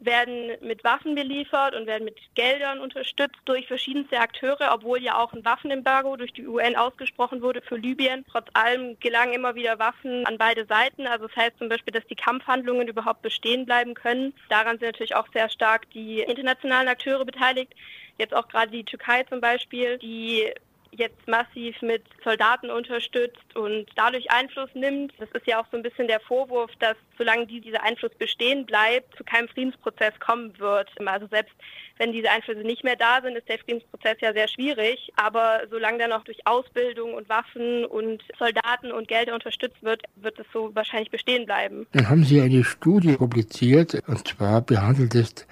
werden 0.00 0.52
mit 0.60 0.84
Waffen 0.84 1.14
beliefert 1.14 1.74
und 1.74 1.86
werden 1.86 2.04
mit 2.04 2.18
Geldern 2.34 2.80
unterstützt 2.80 3.40
durch 3.44 3.66
verschiedenste 3.66 4.18
Akteure, 4.18 4.72
obwohl 4.72 5.02
ja 5.02 5.18
auch 5.18 5.32
ein 5.32 5.44
Waffenembargo 5.44 6.16
durch 6.16 6.32
die 6.32 6.46
UN 6.46 6.76
ausgesprochen 6.76 7.42
wurde 7.42 7.62
für 7.62 7.76
Libyen. 7.76 8.24
Trotz 8.30 8.48
allem 8.54 8.98
gelangen 9.00 9.34
immer 9.34 9.54
wieder 9.54 9.78
Waffen 9.78 10.26
an 10.26 10.38
beide 10.38 10.66
Seiten. 10.66 11.06
Also 11.06 11.26
das 11.26 11.36
heißt 11.36 11.58
zum 11.58 11.68
Beispiel, 11.68 11.92
dass 11.92 12.06
die 12.06 12.16
Kampfhandlungen 12.16 12.88
überhaupt 12.88 13.22
bestehen 13.22 13.64
bleiben 13.66 13.94
können. 13.94 14.34
Daran 14.48 14.78
sind 14.78 14.88
natürlich 14.88 15.14
auch 15.14 15.28
sehr 15.32 15.48
stark 15.48 15.90
die 15.90 16.20
internationalen 16.20 16.88
Akteure 16.88 17.24
beteiligt. 17.24 17.72
Jetzt 18.18 18.34
auch 18.34 18.46
gerade 18.48 18.70
die 18.70 18.84
Türkei 18.84 19.24
zum 19.24 19.40
Beispiel, 19.40 19.98
die 19.98 20.52
jetzt 20.96 21.26
massiv 21.26 21.80
mit 21.82 22.02
Soldaten 22.22 22.70
unterstützt 22.70 23.54
und 23.54 23.86
dadurch 23.96 24.30
Einfluss 24.30 24.70
nimmt. 24.74 25.12
Das 25.18 25.28
ist 25.32 25.46
ja 25.46 25.60
auch 25.60 25.66
so 25.70 25.76
ein 25.76 25.82
bisschen 25.82 26.08
der 26.08 26.20
Vorwurf, 26.20 26.70
dass 26.78 26.96
solange 27.18 27.46
die, 27.46 27.60
dieser 27.60 27.82
Einfluss 27.82 28.12
bestehen 28.18 28.66
bleibt, 28.66 29.16
zu 29.16 29.24
keinem 29.24 29.48
Friedensprozess 29.48 30.18
kommen 30.20 30.58
wird. 30.58 30.90
Also 31.06 31.26
selbst 31.28 31.54
wenn 31.98 32.12
diese 32.12 32.30
Einflüsse 32.30 32.60
nicht 32.60 32.84
mehr 32.84 32.96
da 32.96 33.20
sind, 33.22 33.36
ist 33.36 33.48
der 33.48 33.58
Friedensprozess 33.58 34.16
ja 34.20 34.32
sehr 34.32 34.48
schwierig. 34.48 35.12
Aber 35.16 35.62
solange 35.70 35.98
der 35.98 36.08
noch 36.08 36.24
durch 36.24 36.46
Ausbildung 36.46 37.14
und 37.14 37.28
Waffen 37.28 37.84
und 37.84 38.22
Soldaten 38.38 38.90
und 38.90 39.08
Gelder 39.08 39.34
unterstützt 39.34 39.82
wird, 39.82 40.02
wird 40.16 40.38
es 40.38 40.46
so 40.52 40.74
wahrscheinlich 40.74 41.10
bestehen 41.10 41.46
bleiben. 41.46 41.86
Dann 41.92 42.08
haben 42.08 42.24
Sie 42.24 42.40
eine 42.40 42.64
Studie 42.64 43.16
publiziert, 43.16 44.02
und 44.06 44.26
zwar 44.26 44.60
behandelt 44.60 45.14
es 45.14 45.46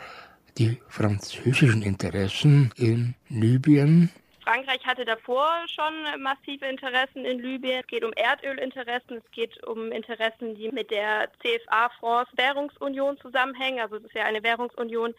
die 0.58 0.78
französischen 0.88 1.82
Interessen 1.82 2.72
in 2.76 3.14
Libyen 3.28 4.10
Frankreich 4.42 4.84
hatte 4.84 5.04
davor 5.04 5.48
schon 5.68 6.20
massive 6.20 6.66
Interessen 6.66 7.24
in 7.24 7.38
Libyen. 7.38 7.80
Es 7.80 7.86
geht 7.86 8.04
um 8.04 8.12
Erdölinteressen, 8.14 9.18
es 9.18 9.30
geht 9.30 9.62
um 9.64 9.92
Interessen, 9.92 10.54
die 10.56 10.70
mit 10.70 10.90
der 10.90 11.30
CFA-France-Währungsunion 11.40 13.18
zusammenhängen. 13.18 13.80
Also 13.80 13.96
es 13.96 14.04
ist 14.04 14.14
ja 14.14 14.24
eine 14.24 14.42
Währungsunion, 14.42 15.14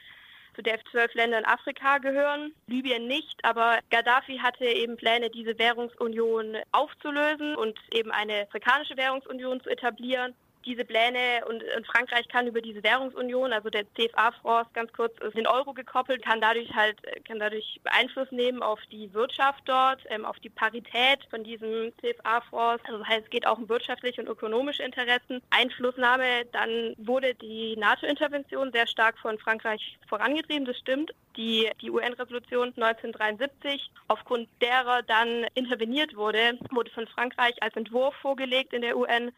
zu 0.56 0.62
der 0.62 0.80
zwölf 0.92 1.14
Länder 1.16 1.40
in 1.40 1.46
Afrika 1.46 1.98
gehören, 1.98 2.54
Libyen 2.68 3.08
nicht, 3.08 3.44
aber 3.44 3.80
Gaddafi 3.90 4.38
hatte 4.38 4.66
eben 4.66 4.98
Pläne, 4.98 5.32
diese 5.32 5.58
Währungsunion 5.58 6.58
aufzulösen 6.72 7.56
und 7.56 7.80
eben 7.92 8.12
eine 8.12 8.44
afrikanische 8.44 8.96
Währungsunion 8.96 9.62
zu 9.62 9.70
etablieren 9.70 10.36
diese 10.66 10.86
Pläne 10.86 11.46
und, 11.48 11.64
und, 11.76 11.88
Frankreich 11.88 12.28
kann 12.28 12.48
über 12.48 12.62
diese 12.62 12.84
Währungsunion, 12.84 13.54
also 13.54 13.70
der 13.70 13.86
CFA-France 13.94 14.70
ganz 14.74 14.92
kurz, 14.94 15.14
den 15.36 15.48
Euro 15.48 15.74
gekoppelt, 15.74 16.24
kann 16.24 16.42
dadurch 16.42 16.74
halt, 16.74 16.98
kann 17.26 17.40
dadurch 17.40 17.80
Einfluss 17.86 18.32
nehmen 18.32 18.62
auf 18.62 18.80
die 18.92 19.14
Wirtschaft 19.14 19.64
dort, 19.66 20.02
ähm, 20.10 20.26
auf 20.26 20.40
die 20.40 20.50
Parität 20.50 21.26
von 21.30 21.44
diesem 21.44 21.92
CFA-France. 22.00 22.84
Also 22.86 23.00
das 23.00 23.08
heißt, 23.08 23.24
es 23.26 23.30
geht 23.30 23.46
auch 23.46 23.58
um 23.58 23.70
wirtschaftliche 23.70 24.22
und 24.22 24.28
ökonomische 24.28 24.84
Interessen. 24.84 25.42
Einflussnahme, 25.50 26.46
dann 26.52 26.96
wurde 26.98 27.36
die 27.36 27.76
NATO-Intervention 27.78 28.72
sehr 28.72 28.88
stark 28.88 29.18
von 29.20 29.38
Frankreich 29.40 29.98
vorangetrieben, 30.08 30.66
das 30.66 30.78
stimmt. 30.78 31.14
Die, 31.36 31.68
die 31.82 31.90
UN-Resolution 31.90 32.68
1973, 32.76 33.90
aufgrund 34.08 34.48
derer 34.62 35.02
dann 35.02 35.46
interveniert 35.56 36.16
wurde, 36.16 36.60
wurde 36.70 36.92
von 36.92 37.08
Frankreich 37.08 37.56
als 37.62 37.76
Entwurf 37.76 38.14
vorgelegt 38.16 38.72
in 38.74 38.84
der 38.84 38.96
UN 38.96 39.32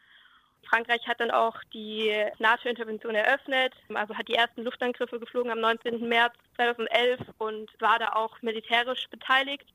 Frankreich 0.65 1.08
hat 1.08 1.19
dann 1.19 1.32
auch 1.32 1.56
die 1.73 2.13
NATO-Intervention 2.39 3.15
eröffnet, 3.15 3.73
also 3.93 4.15
hat 4.15 4.28
die 4.28 4.36
ersten 4.36 4.63
Luftangriffe 4.63 5.19
geflogen 5.19 5.51
am 5.51 5.60
19. 5.60 6.08
März 6.08 6.34
2011 6.56 7.19
und 7.38 7.69
war 7.80 7.99
da 7.99 8.13
auch 8.13 8.41
militärisch 8.41 9.08
beteiligt 9.10 9.65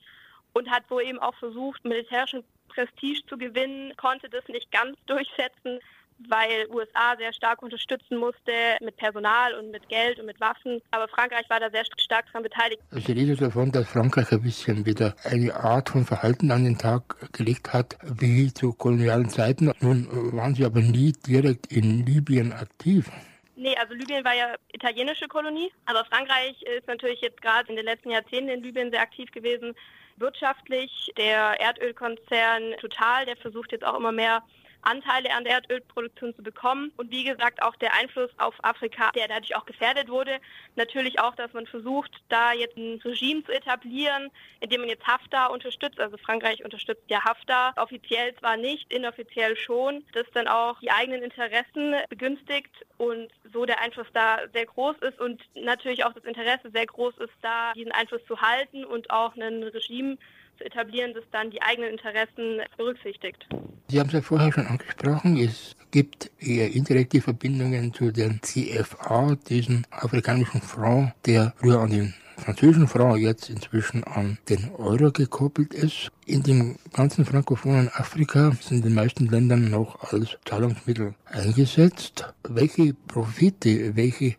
und 0.52 0.70
hat 0.70 0.90
wohl 0.90 1.02
eben 1.02 1.18
auch 1.18 1.34
versucht, 1.36 1.84
militärischen 1.84 2.44
Prestige 2.68 3.24
zu 3.26 3.36
gewinnen, 3.36 3.96
konnte 3.96 4.28
das 4.28 4.46
nicht 4.48 4.70
ganz 4.70 4.96
durchsetzen, 5.06 5.80
weil 6.28 6.68
USA 6.70 7.16
sehr 7.18 7.32
stark 7.32 7.62
unterstützen 7.62 8.16
musste 8.16 8.52
mit 8.80 8.96
Personal 8.96 9.54
und 9.54 9.70
mit 9.70 9.88
Geld 9.88 10.18
und 10.18 10.26
mit 10.26 10.40
Waffen. 10.40 10.80
Aber 10.90 11.08
Frankreich 11.08 11.48
war 11.48 11.60
da 11.60 11.70
sehr 11.70 11.84
stark 11.98 12.26
daran 12.26 12.42
beteiligt. 12.42 12.82
Also 12.90 12.98
ich 12.98 13.16
rede 13.16 13.36
davon, 13.36 13.72
dass 13.72 13.88
Frankreich 13.88 14.30
ein 14.32 14.42
bisschen 14.42 14.86
wieder 14.86 15.14
eine 15.24 15.54
Art 15.54 15.90
von 15.90 16.04
Verhalten 16.04 16.50
an 16.50 16.64
den 16.64 16.78
Tag 16.78 17.32
gelegt 17.32 17.72
hat, 17.72 17.96
wie 18.02 18.52
zu 18.52 18.72
kolonialen 18.72 19.28
Zeiten. 19.28 19.72
Nun 19.80 20.08
waren 20.36 20.54
sie 20.54 20.64
aber 20.64 20.80
nie 20.80 21.12
direkt 21.26 21.72
in 21.72 22.04
Libyen 22.04 22.52
aktiv. 22.52 23.10
Nee, 23.56 23.76
also 23.76 23.92
Libyen 23.92 24.24
war 24.24 24.34
ja 24.34 24.54
italienische 24.72 25.28
Kolonie, 25.28 25.70
aber 25.84 26.04
Frankreich 26.06 26.62
ist 26.62 26.86
natürlich 26.86 27.20
jetzt 27.20 27.42
gerade 27.42 27.68
in 27.68 27.76
den 27.76 27.84
letzten 27.84 28.10
Jahrzehnten 28.10 28.48
in 28.48 28.62
Libyen 28.62 28.90
sehr 28.90 29.02
aktiv 29.02 29.30
gewesen. 29.32 29.74
Wirtschaftlich, 30.16 31.12
der 31.18 31.60
Erdölkonzern 31.60 32.74
Total, 32.80 33.26
der 33.26 33.36
versucht 33.36 33.72
jetzt 33.72 33.84
auch 33.84 33.98
immer 33.98 34.12
mehr 34.12 34.42
Anteile 34.82 35.32
an 35.32 35.44
der 35.44 35.54
Erdölproduktion 35.54 36.34
zu 36.34 36.42
bekommen. 36.42 36.92
Und 36.96 37.10
wie 37.10 37.24
gesagt, 37.24 37.62
auch 37.62 37.76
der 37.76 37.94
Einfluss 37.94 38.30
auf 38.38 38.54
Afrika, 38.62 39.10
der 39.12 39.28
dadurch 39.28 39.56
auch 39.56 39.66
gefährdet 39.66 40.08
wurde. 40.08 40.38
Natürlich 40.76 41.20
auch, 41.20 41.34
dass 41.34 41.52
man 41.52 41.66
versucht, 41.66 42.10
da 42.28 42.52
jetzt 42.52 42.76
ein 42.76 43.00
Regime 43.04 43.44
zu 43.44 43.52
etablieren, 43.52 44.30
indem 44.60 44.80
man 44.80 44.90
jetzt 44.90 45.06
Haftar 45.06 45.50
unterstützt. 45.50 46.00
Also 46.00 46.16
Frankreich 46.16 46.64
unterstützt 46.64 47.04
ja 47.08 47.22
Haftar. 47.24 47.74
Offiziell 47.76 48.34
zwar 48.36 48.56
nicht, 48.56 48.92
inoffiziell 48.92 49.56
schon. 49.56 50.04
Das 50.12 50.26
dann 50.32 50.48
auch 50.48 50.78
die 50.80 50.90
eigenen 50.90 51.22
Interessen 51.22 51.94
begünstigt 52.08 52.70
und 52.98 53.30
so 53.52 53.66
der 53.66 53.80
Einfluss 53.80 54.06
da 54.12 54.38
sehr 54.52 54.66
groß 54.66 54.96
ist 54.98 55.20
und 55.20 55.42
natürlich 55.54 56.04
auch 56.04 56.12
das 56.12 56.24
Interesse 56.24 56.70
sehr 56.70 56.86
groß 56.86 57.18
ist, 57.18 57.32
da 57.42 57.72
diesen 57.72 57.92
Einfluss 57.92 58.24
zu 58.26 58.40
halten 58.40 58.84
und 58.84 59.10
auch 59.10 59.36
ein 59.36 59.62
Regime 59.62 60.18
zu 60.60 60.66
etablieren, 60.66 61.14
das 61.14 61.24
dann 61.32 61.50
die 61.50 61.62
eigenen 61.62 61.90
Interessen 61.90 62.60
berücksichtigt. 62.76 63.46
Sie 63.88 63.98
haben 63.98 64.08
es 64.08 64.12
ja 64.12 64.20
vorher 64.20 64.52
schon 64.52 64.66
angesprochen, 64.66 65.36
es 65.38 65.74
gibt 65.90 66.30
eher 66.38 66.72
indirekte 66.72 67.20
Verbindungen 67.20 67.92
zu 67.92 68.12
den 68.12 68.40
CFA, 68.42 69.36
diesem 69.48 69.84
afrikanischen 69.90 70.60
Franc, 70.60 71.14
der 71.24 71.54
früher 71.56 71.80
an 71.80 71.90
den 71.90 72.14
französischen 72.36 72.88
Franc 72.88 73.18
jetzt 73.18 73.50
inzwischen 73.50 74.04
an 74.04 74.38
den 74.48 74.70
Euro 74.76 75.10
gekoppelt 75.10 75.74
ist. 75.74 76.10
In 76.26 76.42
dem 76.42 76.76
ganzen 76.92 77.24
frankophonen 77.24 77.90
Afrika 77.92 78.52
sind 78.60 78.78
in 78.78 78.82
den 78.82 78.94
meisten 78.94 79.26
Ländern 79.26 79.70
noch 79.70 80.12
als 80.12 80.38
Zahlungsmittel 80.44 81.14
eingesetzt. 81.26 82.32
Welche 82.48 82.94
Profite, 82.94 83.96
welche 83.96 84.36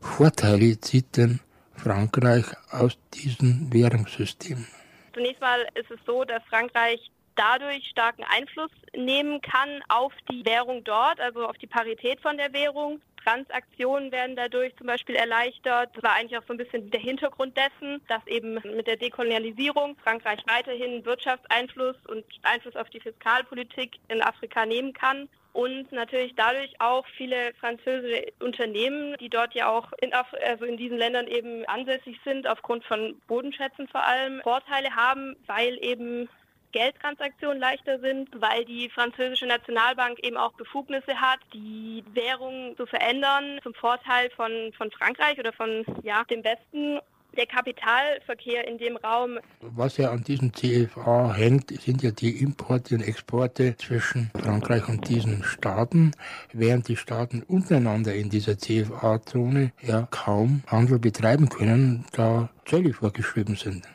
Vorteile 0.00 0.78
zieht 0.80 1.16
denn 1.16 1.40
Frankreich 1.74 2.44
aus 2.70 2.98
diesem 3.14 3.72
Währungssystem? 3.72 4.66
Zunächst 5.12 5.40
mal 5.40 5.66
ist 5.74 5.90
es 5.90 5.98
so, 6.06 6.24
dass 6.24 6.42
Frankreich 6.44 7.10
dadurch 7.34 7.86
starken 7.86 8.24
Einfluss 8.24 8.70
nehmen 8.94 9.40
kann 9.40 9.82
auf 9.88 10.12
die 10.30 10.44
Währung 10.44 10.84
dort, 10.84 11.20
also 11.20 11.46
auf 11.46 11.58
die 11.58 11.66
Parität 11.66 12.20
von 12.20 12.36
der 12.36 12.52
Währung. 12.52 13.00
Transaktionen 13.22 14.10
werden 14.10 14.34
dadurch 14.36 14.74
zum 14.76 14.88
Beispiel 14.88 15.14
erleichtert. 15.14 15.90
Das 15.94 16.02
war 16.02 16.14
eigentlich 16.14 16.36
auch 16.36 16.46
so 16.46 16.54
ein 16.54 16.58
bisschen 16.58 16.90
der 16.90 17.00
Hintergrund 17.00 17.56
dessen, 17.56 18.02
dass 18.08 18.26
eben 18.26 18.54
mit 18.54 18.86
der 18.86 18.96
Dekolonialisierung 18.96 19.96
Frankreich 20.02 20.40
weiterhin 20.46 21.04
Wirtschaftseinfluss 21.04 21.96
und 22.08 22.24
Einfluss 22.42 22.74
auf 22.74 22.90
die 22.90 23.00
Fiskalpolitik 23.00 23.98
in 24.08 24.22
Afrika 24.22 24.66
nehmen 24.66 24.92
kann. 24.92 25.28
Und 25.52 25.92
natürlich 25.92 26.34
dadurch 26.34 26.80
auch 26.80 27.06
viele 27.16 27.52
französische 27.60 28.32
Unternehmen, 28.40 29.16
die 29.20 29.28
dort 29.28 29.54
ja 29.54 29.68
auch 29.68 29.92
in, 30.00 30.14
Af 30.14 30.32
also 30.46 30.64
in 30.64 30.78
diesen 30.78 30.96
Ländern 30.96 31.26
eben 31.26 31.66
ansässig 31.66 32.18
sind, 32.24 32.46
aufgrund 32.46 32.84
von 32.84 33.20
Bodenschätzen 33.26 33.86
vor 33.88 34.02
allem, 34.02 34.40
Vorteile 34.42 34.94
haben, 34.96 35.36
weil 35.46 35.76
eben 35.84 36.28
Geldtransaktionen 36.72 37.60
leichter 37.60 38.00
sind, 38.00 38.30
weil 38.40 38.64
die 38.64 38.88
französische 38.88 39.46
Nationalbank 39.46 40.18
eben 40.20 40.38
auch 40.38 40.52
Befugnisse 40.52 41.20
hat, 41.20 41.40
die 41.52 42.02
Währung 42.14 42.74
zu 42.76 42.86
verändern 42.86 43.60
zum 43.62 43.74
Vorteil 43.74 44.30
von, 44.30 44.72
von 44.76 44.90
Frankreich 44.90 45.38
oder 45.38 45.52
von 45.52 45.84
ja, 46.02 46.24
dem 46.24 46.42
Westen 46.42 46.98
der 47.36 47.46
Kapitalverkehr 47.46 48.66
in 48.66 48.78
dem 48.78 48.96
Raum. 48.96 49.38
Was 49.60 49.96
ja 49.96 50.10
an 50.10 50.24
diesem 50.24 50.52
CFA 50.52 51.32
hängt, 51.34 51.70
sind 51.80 52.02
ja 52.02 52.10
die 52.10 52.42
Importe 52.42 52.94
und 52.94 53.02
Exporte 53.02 53.76
zwischen 53.76 54.30
Frankreich 54.40 54.88
und 54.88 55.08
diesen 55.08 55.42
Staaten, 55.44 56.12
während 56.52 56.88
die 56.88 56.96
Staaten 56.96 57.42
untereinander 57.42 58.14
in 58.14 58.30
dieser 58.30 58.58
CFA-Zone 58.58 59.72
ja 59.82 60.08
kaum 60.10 60.62
Handel 60.66 60.98
betreiben 60.98 61.48
können, 61.48 62.04
da 62.12 62.50
Zölle 62.64 62.92
vorgeschrieben 62.92 63.56
sind. 63.56 63.86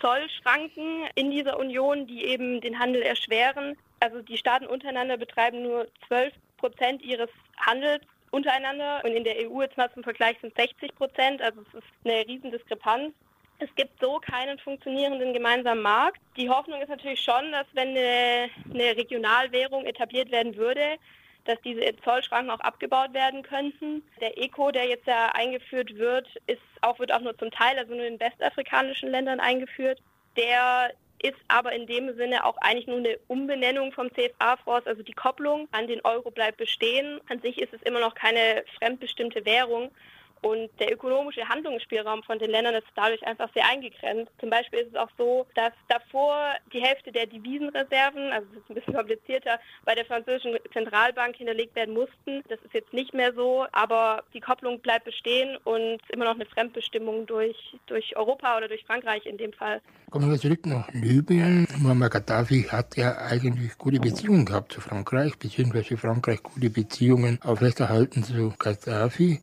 Zollschranken 0.00 1.08
in 1.14 1.30
dieser 1.30 1.58
Union, 1.58 2.06
die 2.06 2.24
eben 2.24 2.60
den 2.60 2.78
Handel 2.78 3.02
erschweren. 3.02 3.76
Also 4.00 4.22
die 4.22 4.36
Staaten 4.36 4.66
untereinander 4.66 5.16
betreiben 5.16 5.62
nur 5.62 5.88
12 6.06 6.34
Prozent 6.56 7.02
ihres 7.02 7.30
Handels 7.56 8.02
untereinander 8.30 9.02
und 9.04 9.12
in 9.12 9.24
der 9.24 9.36
EU 9.48 9.62
jetzt 9.62 9.76
mal 9.76 9.90
zum 9.92 10.02
Vergleich 10.02 10.36
sind 10.40 10.56
60 10.56 10.94
Prozent. 10.94 11.42
Also 11.42 11.60
es 11.62 11.74
ist 11.78 11.86
eine 12.04 12.26
Riesendiskrepanz. 12.26 13.12
Es 13.60 13.74
gibt 13.74 14.00
so 14.00 14.18
keinen 14.20 14.58
funktionierenden 14.58 15.32
gemeinsamen 15.32 15.82
Markt. 15.82 16.20
Die 16.36 16.48
Hoffnung 16.48 16.80
ist 16.80 16.88
natürlich 16.88 17.20
schon, 17.20 17.50
dass 17.50 17.66
wenn 17.72 17.88
eine, 17.88 18.48
eine 18.72 18.96
Regionalwährung 18.96 19.84
etabliert 19.84 20.30
werden 20.30 20.56
würde, 20.56 20.96
dass 21.44 21.60
diese 21.62 21.80
Zollschranken 22.04 22.50
auch 22.50 22.60
abgebaut 22.60 23.14
werden 23.14 23.42
könnten. 23.42 24.02
Der 24.20 24.38
ECO, 24.38 24.70
der 24.70 24.86
jetzt 24.86 25.06
ja 25.06 25.30
eingeführt 25.34 25.96
wird, 25.96 26.28
ist 26.46 26.60
auch, 26.82 26.98
wird 26.98 27.12
auch 27.12 27.20
nur 27.20 27.36
zum 27.38 27.50
Teil, 27.50 27.78
also 27.78 27.94
nur 27.94 28.04
in 28.04 28.20
westafrikanischen 28.20 29.10
Ländern 29.10 29.40
eingeführt. 29.40 30.00
Der 30.36 30.92
ist 31.22 31.38
aber 31.48 31.72
in 31.72 31.86
dem 31.86 32.14
Sinne 32.16 32.44
auch 32.44 32.56
eigentlich 32.58 32.86
nur 32.86 32.98
eine 32.98 33.18
Umbenennung 33.26 33.92
vom 33.92 34.10
CFA-Fonds, 34.12 34.86
also 34.86 35.02
die 35.02 35.12
Kopplung 35.12 35.68
an 35.72 35.86
den 35.86 36.00
Euro 36.04 36.30
bleibt 36.30 36.58
bestehen. 36.58 37.20
An 37.28 37.40
sich 37.40 37.60
ist 37.60 37.72
es 37.72 37.82
immer 37.82 38.00
noch 38.00 38.14
keine 38.14 38.64
fremdbestimmte 38.78 39.44
Währung. 39.44 39.90
Und 40.42 40.70
der 40.78 40.92
ökonomische 40.92 41.48
Handlungsspielraum 41.48 42.22
von 42.22 42.38
den 42.38 42.50
Ländern 42.50 42.74
ist 42.74 42.86
dadurch 42.94 43.26
einfach 43.26 43.52
sehr 43.54 43.66
eingegrenzt. 43.68 44.32
Zum 44.40 44.50
Beispiel 44.50 44.80
ist 44.80 44.90
es 44.92 44.96
auch 44.96 45.10
so, 45.18 45.46
dass 45.54 45.72
davor 45.88 46.54
die 46.72 46.80
Hälfte 46.80 47.12
der 47.12 47.26
Devisenreserven, 47.26 48.32
also 48.32 48.46
das 48.52 48.62
ist 48.62 48.70
ein 48.70 48.74
bisschen 48.74 48.94
komplizierter, 48.98 49.58
bei 49.84 49.94
der 49.94 50.04
französischen 50.04 50.56
Zentralbank 50.72 51.36
hinterlegt 51.36 51.74
werden 51.74 51.94
mussten. 51.94 52.42
Das 52.48 52.60
ist 52.62 52.74
jetzt 52.74 52.92
nicht 52.92 53.14
mehr 53.14 53.32
so, 53.34 53.66
aber 53.72 54.22
die 54.32 54.40
Kopplung 54.40 54.80
bleibt 54.80 55.04
bestehen 55.04 55.56
und 55.64 55.98
immer 56.10 56.26
noch 56.26 56.34
eine 56.34 56.46
Fremdbestimmung 56.46 57.26
durch, 57.26 57.56
durch 57.86 58.16
Europa 58.16 58.56
oder 58.56 58.68
durch 58.68 58.84
Frankreich 58.84 59.26
in 59.26 59.38
dem 59.38 59.52
Fall. 59.52 59.80
Kommen 60.10 60.30
wir 60.30 60.38
zurück 60.38 60.64
nach 60.66 60.88
Libyen. 60.92 61.66
Muammar 61.78 62.10
Gaddafi 62.10 62.62
hat 62.64 62.96
ja 62.96 63.16
eigentlich 63.18 63.76
gute 63.76 64.00
Beziehungen 64.00 64.44
gehabt 64.44 64.72
zu 64.72 64.80
Frankreich, 64.80 65.38
beziehungsweise 65.38 65.96
Frankreich 65.96 66.42
gute 66.42 66.70
Beziehungen 66.70 67.38
aufrechterhalten 67.42 68.22
zu 68.22 68.54
Gaddafi. 68.58 69.40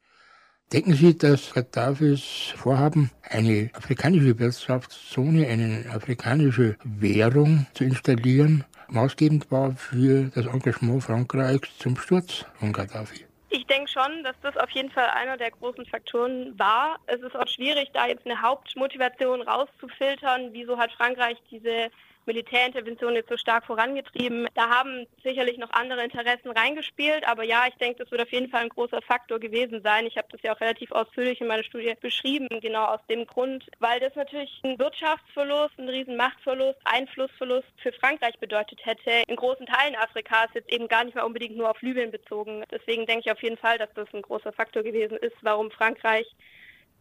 Denken 0.74 0.94
Sie, 0.94 1.16
dass 1.16 1.54
Gaddafis 1.54 2.54
Vorhaben, 2.58 3.12
eine 3.22 3.70
afrikanische 3.76 4.40
Wirtschaftszone, 4.40 5.48
eine 5.48 5.86
afrikanische 5.94 6.76
Währung 6.84 7.68
zu 7.76 7.84
installieren, 7.84 8.64
maßgebend 8.88 9.52
war 9.52 9.74
für 9.74 10.32
das 10.34 10.48
Engagement 10.48 11.04
Frankreichs 11.04 11.78
zum 11.78 11.96
Sturz 11.96 12.46
von 12.60 12.74
Gaddafi? 12.74 13.26
Ich 13.50 13.68
denke 13.68 13.92
schon, 13.92 14.24
dass 14.24 14.36
das 14.42 14.58
auf 14.58 14.70
jeden 14.72 14.90
Fall 14.90 15.08
einer 15.12 15.38
der 15.38 15.52
großen 15.52 15.86
Faktoren 15.86 16.58
war. 16.58 16.98
Es 17.06 17.22
ist 17.22 17.36
auch 17.36 17.48
schwierig, 17.48 17.92
da 17.94 18.08
jetzt 18.08 18.26
eine 18.26 18.42
Hauptmotivation 18.42 19.44
rauszufiltern. 19.44 20.50
Wieso 20.52 20.80
hat 20.80 20.92
Frankreich 20.94 21.38
diese 21.52 21.92
Militärintervention 22.26 23.16
jetzt 23.16 23.30
so 23.30 23.38
stark 23.38 23.66
vorangetrieben. 23.66 24.48
Da 24.54 24.70
haben 24.70 25.08
sicherlich 25.24 25.58
noch 25.58 25.72
andere 25.72 26.04
Interessen 26.04 26.52
reingespielt, 26.52 27.28
aber 27.28 27.44
ja, 27.44 27.66
ich 27.68 27.76
denke, 27.76 28.04
das 28.04 28.12
wird 28.12 28.22
auf 28.22 28.32
jeden 28.32 28.50
Fall 28.50 28.64
ein 28.64 28.70
großer 28.70 29.02
Faktor 29.02 29.40
gewesen 29.40 29.82
sein. 29.84 30.06
Ich 30.06 30.18
habe 30.18 30.28
das 30.32 30.42
ja 30.42 30.56
auch 30.56 30.62
relativ 30.62 30.92
ausführlich 30.92 31.42
in 31.42 31.48
meiner 31.48 31.64
Studie 31.64 31.94
beschrieben, 32.00 32.48
genau 32.62 32.86
aus 32.86 33.02
dem 33.10 33.26
Grund, 33.26 33.66
weil 33.80 34.00
das 34.00 34.16
natürlich 34.16 34.62
ein 34.64 34.80
Wirtschaftsverlust, 34.80 35.78
ein 35.78 35.90
riesen 35.90 36.18
Machtverlust, 36.18 36.80
Einflussverlust 36.86 37.68
für 37.78 37.92
Frankreich 37.94 38.38
bedeutet 38.40 38.86
hätte. 38.86 39.24
In 39.28 39.36
großen 39.36 39.66
Teilen 39.66 39.96
Afrikas 39.96 40.50
jetzt 40.54 40.72
eben 40.72 40.88
gar 40.88 41.04
nicht 41.04 41.16
mehr 41.16 41.26
unbedingt 41.26 41.58
nur 41.58 41.70
auf 41.70 41.82
Libyen 41.82 42.12
bezogen. 42.12 42.64
Deswegen 42.72 43.06
denke 43.06 43.24
ich 43.26 43.32
auf 43.32 43.42
jeden 43.42 43.58
Fall, 43.58 43.78
dass 43.78 43.94
das 43.94 44.08
ein 44.14 44.22
großer 44.22 44.52
Faktor 44.52 44.84
gewesen 44.84 45.18
ist, 45.18 45.36
warum 45.42 45.72
Frankreich 45.72 46.28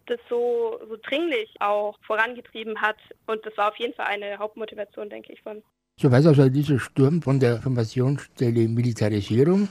das 0.06 0.20
so, 0.28 0.78
so 0.88 0.96
dringlich 1.02 1.54
auch 1.60 1.98
vorangetrieben 2.06 2.80
hat. 2.80 2.96
Und 3.26 3.44
das 3.44 3.56
war 3.56 3.70
auf 3.70 3.76
jeden 3.76 3.94
Fall 3.94 4.06
eine 4.06 4.38
Hauptmotivation, 4.38 5.10
denke 5.10 5.32
ich, 5.32 5.42
von. 5.42 5.62
So 6.00 6.10
weiß 6.10 6.26
also 6.26 6.48
dieser 6.48 6.78
Sturm 6.78 7.22
von 7.22 7.38
der 7.38 7.56
Informationsstelle 7.56 8.68
Militarisierung, 8.68 9.68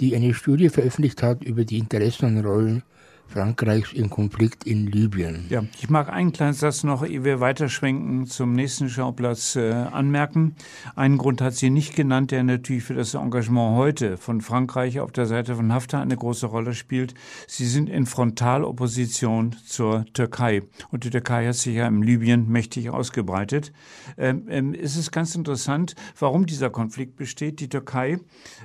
die 0.00 0.14
eine 0.14 0.32
Studie 0.34 0.68
veröffentlicht 0.68 1.22
hat 1.22 1.42
über 1.42 1.64
die 1.64 1.78
Interessen 1.78 2.36
und 2.36 2.44
Rollen 2.44 2.82
Frankreichs 3.28 3.92
im 3.92 4.08
Konflikt 4.08 4.64
in 4.64 4.86
Libyen. 4.86 5.44
Ja, 5.50 5.62
ich 5.78 5.90
mag 5.90 6.08
einen 6.08 6.32
kleinen 6.32 6.54
Satz 6.54 6.82
noch, 6.82 7.04
ehe 7.04 7.24
wir 7.24 7.40
weiterschwenken 7.40 8.26
zum 8.26 8.54
nächsten 8.54 8.88
Schauplatz 8.88 9.54
äh, 9.54 9.70
anmerken. 9.70 10.56
Einen 10.96 11.18
Grund 11.18 11.42
hat 11.42 11.54
sie 11.54 11.68
nicht 11.68 11.94
genannt, 11.94 12.30
der 12.30 12.42
natürlich 12.42 12.84
für 12.84 12.94
das 12.94 13.12
Engagement 13.12 13.76
heute 13.76 14.16
von 14.16 14.40
Frankreich 14.40 15.00
auf 15.00 15.12
der 15.12 15.26
Seite 15.26 15.56
von 15.56 15.72
Haftar 15.72 16.00
eine 16.00 16.16
große 16.16 16.46
Rolle 16.46 16.72
spielt. 16.72 17.12
Sie 17.46 17.66
sind 17.66 17.90
in 17.90 18.06
Frontalopposition 18.06 19.56
zur 19.66 20.06
Türkei. 20.14 20.62
Und 20.90 21.04
die 21.04 21.10
Türkei 21.10 21.46
hat 21.46 21.56
sich 21.56 21.74
ja 21.74 21.86
im 21.86 22.02
Libyen 22.02 22.48
mächtig 22.48 22.88
ausgebreitet. 22.88 23.72
Ähm, 24.16 24.46
ähm, 24.48 24.74
es 24.74 24.96
ist 24.96 25.12
ganz 25.12 25.34
interessant, 25.34 25.94
warum 26.18 26.46
dieser 26.46 26.70
Konflikt 26.70 27.16
besteht. 27.16 27.60
Die 27.60 27.68
Türkei 27.68 28.18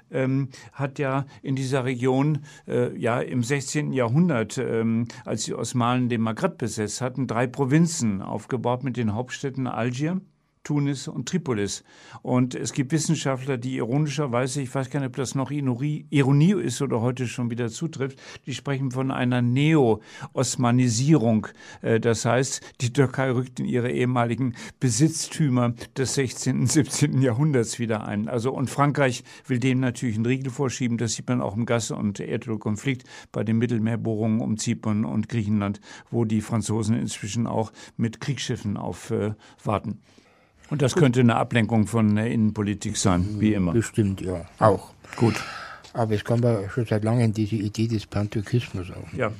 ähm, 0.09 0.49
hat 0.71 0.99
ja 0.99 1.25
in 1.41 1.57
dieser 1.57 1.83
Region 1.83 2.39
äh, 2.65 2.97
ja 2.97 3.19
im 3.19 3.43
16. 3.43 3.91
Jahrhundert 3.91 4.52
ähm, 4.57 5.07
als 5.25 5.45
die 5.45 5.53
Osmanen 5.53 6.09
den 6.09 6.21
Maghreb 6.21 6.57
besetzt 6.57 7.01
hatten, 7.01 7.27
drei 7.27 7.47
Provinzen 7.47 8.21
aufgebaut 8.21 8.83
mit 8.83 8.97
den 8.97 9.13
Hauptstädten 9.13 9.67
Algier, 9.67 10.21
Tunis 10.63 11.09
und 11.09 11.27
Tripolis. 11.27 11.83
Und 12.21 12.53
es 12.55 12.71
gibt 12.73 12.93
Wissenschaftler, 12.93 13.57
die 13.57 13.75
ironischerweise, 13.77 14.61
ich 14.61 14.73
weiß 14.73 14.89
gar 14.89 15.01
nicht, 15.01 15.09
ob 15.09 15.17
das 15.17 15.35
noch 15.35 15.51
Ironie 15.51 16.53
ist 16.53 16.81
oder 16.81 17.01
heute 17.01 17.27
schon 17.27 17.51
wieder 17.51 17.67
zutrifft, 17.69 18.17
die 18.45 18.53
sprechen 18.53 18.91
von 18.91 19.11
einer 19.11 19.41
Neo-Osmanisierung. 19.41 21.47
Äh, 21.81 21.99
das 21.99 22.23
heißt, 22.25 22.61
die 22.81 22.93
Türkei 22.93 23.31
rückt 23.31 23.59
in 23.59 23.65
ihre 23.65 23.91
ehemaligen 23.91 24.55
Besitztümer 24.79 25.73
des 25.97 26.13
16. 26.15 26.61
und 26.61 26.71
17. 26.71 27.21
Jahrhunderts 27.21 27.77
wieder 27.79 28.07
ein. 28.07 28.29
Also, 28.29 28.53
und 28.53 28.69
Frankreich 28.69 29.25
will 29.47 29.59
dem 29.59 29.81
natürlich 29.81 30.15
einen 30.15 30.25
Riegel 30.25 30.51
vorschieben. 30.51 30.97
Das 30.97 31.11
sieht 31.13 31.27
man 31.27 31.41
auch 31.41 31.57
im 31.57 31.65
Gas- 31.65 31.91
und 31.91 32.19
Erdölkonflikt 32.19 33.03
bei 33.31 33.43
den 33.43 33.57
Mittelmeerbohrungen 33.57 34.39
um 34.39 34.57
Zypern 34.57 35.03
und 35.03 35.27
Griechenland, 35.27 35.81
wo 36.09 36.23
die 36.25 36.41
Franzosen 36.41 36.97
inzwischen 36.97 37.47
auch 37.47 37.73
mit 37.97 38.21
Kriegsschiffen 38.21 38.77
aufwarten. 38.77 39.99
Und 40.73 40.81
das 40.81 40.95
könnte 40.95 41.19
eine 41.19 41.35
Ablenkung 41.35 41.85
von 41.85 42.15
der 42.15 42.31
Innenpolitik 42.31 42.97
sein, 42.97 43.35
wie 43.37 43.53
immer. 43.53 43.73
Bestimmt, 43.73 44.21
ja. 44.21 44.43
Auch. 44.57 44.89
Gut. 45.17 45.35
Aber 45.93 46.15
es 46.15 46.23
kommt 46.23 46.43
ja 46.43 46.67
schon 46.67 46.87
seit 46.87 47.03
langem 47.03 47.31
diese 47.31 47.57
Idee 47.57 47.87
des 47.87 48.07
Panturkismus 48.07 48.89
auf. 48.89 49.13
Ja. 49.15 49.31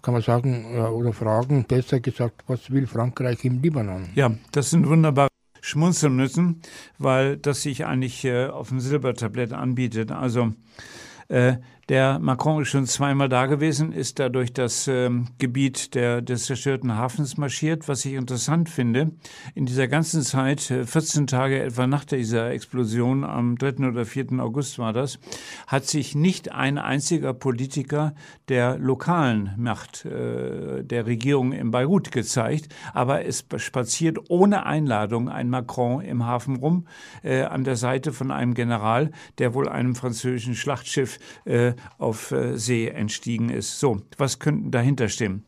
kann 0.01 0.13
man 0.13 0.23
sagen 0.23 0.73
äh, 0.73 0.79
oder 0.79 1.11
fragen, 1.11 1.65
besser 1.65 1.99
gesagt, 1.99 2.43
was 2.47 2.71
will 2.71 2.87
Frankreich 2.87 3.43
im 3.43 3.61
Libanon? 3.61 4.09
Ja, 4.15 4.31
das 4.51 4.69
sind 4.69 4.87
wunderbare 4.87 5.29
schmunzeln 5.65 6.15
müssen, 6.15 6.61
weil 6.99 7.37
das 7.37 7.63
sich 7.63 7.85
eigentlich 7.85 8.23
äh, 8.23 8.47
auf 8.47 8.69
dem 8.69 8.79
Silbertablett 8.79 9.51
anbietet. 9.51 10.11
Also 10.11 10.53
äh, 11.27 11.55
der 11.87 12.17
Macron 12.17 12.63
ist 12.63 12.69
schon 12.69 12.87
zweimal 12.87 13.29
da 13.29 13.45
gewesen, 13.45 13.91
ist 13.91 14.17
da 14.17 14.29
durch 14.29 14.51
das 14.51 14.87
ähm, 14.87 15.27
Gebiet 15.37 15.93
der, 15.93 16.23
des 16.23 16.45
zerstörten 16.45 16.95
Hafens 16.95 17.37
marschiert. 17.37 17.87
Was 17.87 18.03
ich 18.05 18.13
interessant 18.13 18.69
finde, 18.69 19.11
in 19.53 19.67
dieser 19.67 19.87
ganzen 19.87 20.23
Zeit, 20.23 20.61
14 20.61 21.23
äh, 21.23 21.25
Tage 21.27 21.61
etwa 21.61 21.85
nach 21.85 22.03
dieser 22.03 22.49
Explosion, 22.49 23.23
am 23.23 23.57
3. 23.57 23.87
oder 23.87 24.05
4. 24.05 24.39
August 24.39 24.79
war 24.79 24.93
das, 24.93 25.19
hat 25.67 25.85
sich 25.85 26.15
nicht 26.15 26.51
ein 26.51 26.79
einziger 26.79 27.35
Politiker 27.35 28.15
der 28.49 28.79
lokalen 28.79 29.53
Macht, 29.57 30.05
äh, 30.05 30.83
der 30.83 31.05
Regierung 31.05 31.51
in 31.51 31.69
Beirut 31.69 32.11
gezeigt. 32.11 32.73
Aber 32.93 33.25
es 33.25 33.45
spaziert 33.57 34.17
ohne 34.29 34.65
Einladung 34.65 35.29
ein 35.29 35.51
Macron 35.51 36.01
im 36.01 36.25
Hafen 36.25 36.55
rum, 36.55 36.87
äh, 37.21 37.43
an 37.43 37.63
der 37.63 37.75
Seite 37.75 38.11
von 38.11 38.31
einem 38.31 38.55
General, 38.55 39.11
der 39.37 39.53
wohl 39.53 39.69
einem 39.69 39.93
französischen 39.93 40.55
Schlachtschiff 40.55 41.19
äh, 41.45 41.74
auf 41.97 42.31
äh, 42.31 42.57
See 42.57 42.87
entstiegen 42.87 43.49
ist. 43.49 43.79
So, 43.79 44.01
was 44.17 44.39
könnte 44.39 44.69
dahinter 44.69 45.09
stimmen? 45.09 45.45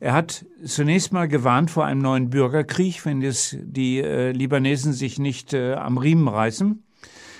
Er 0.00 0.12
hat 0.12 0.44
zunächst 0.64 1.12
mal 1.12 1.28
gewarnt 1.28 1.70
vor 1.70 1.84
einem 1.84 2.02
neuen 2.02 2.30
Bürgerkrieg, 2.30 3.04
wenn 3.04 3.22
es 3.22 3.56
die 3.60 3.98
äh, 3.98 4.32
Libanesen 4.32 4.92
sich 4.92 5.18
nicht 5.18 5.52
äh, 5.52 5.74
am 5.74 5.98
Riemen 5.98 6.28
reißen. 6.28 6.82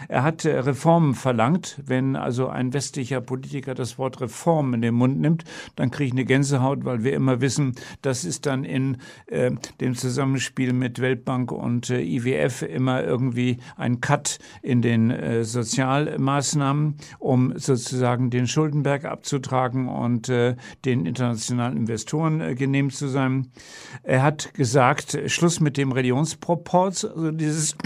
Er 0.09 0.23
hat 0.23 0.45
äh, 0.45 0.59
Reformen 0.59 1.15
verlangt. 1.15 1.81
Wenn 1.85 2.17
also 2.17 2.49
ein 2.49 2.73
westlicher 2.73 3.21
Politiker 3.21 3.75
das 3.75 3.99
Wort 3.99 4.21
Reform 4.21 4.75
in 4.75 4.83
den 4.83 4.95
Mund 4.95 5.21
nimmt, 5.21 5.45
dann 5.77 5.91
kriege 5.91 6.09
ich 6.09 6.13
eine 6.13 6.25
Gänsehaut, 6.25 6.85
weil 6.85 7.05
wir 7.05 7.13
immer 7.13 7.41
wissen, 7.41 7.75
das 8.03 8.25
ist 8.25 8.47
dann 8.47 8.65
in 8.65 8.99
äh, 9.27 9.51
dem 9.81 9.95
Zusammenspiel 9.95 10.73
mit 10.73 11.01
Weltbank 11.01 11.53
und 11.53 11.91
äh, 11.91 12.01
IWF 12.01 12.63
immer 12.63 13.03
irgendwie 13.03 13.59
ein 13.77 14.01
Cut 14.01 14.39
in 14.63 14.83
den 14.83 15.11
äh, 15.11 15.45
Sozialmaßnahmen, 15.45 16.97
um 17.19 17.59
sozusagen 17.59 18.31
den 18.31 18.47
Schuldenberg 18.47 19.05
abzutragen 19.05 19.89
und 19.89 20.29
äh, 20.29 20.57
den 20.85 21.07
internationalen 21.07 21.77
Investoren 21.77 22.41
äh, 22.41 22.55
genehm 22.55 22.91
zu 22.91 23.09
sein. 23.09 23.49
Er 24.03 24.23
hat 24.23 24.55
gesagt, 24.55 25.19
Schluss 25.27 25.61
mit 25.61 25.77
dem 25.77 25.93
Religionsproporz, 25.93 27.05
also 27.05 27.31
dieses 27.31 27.77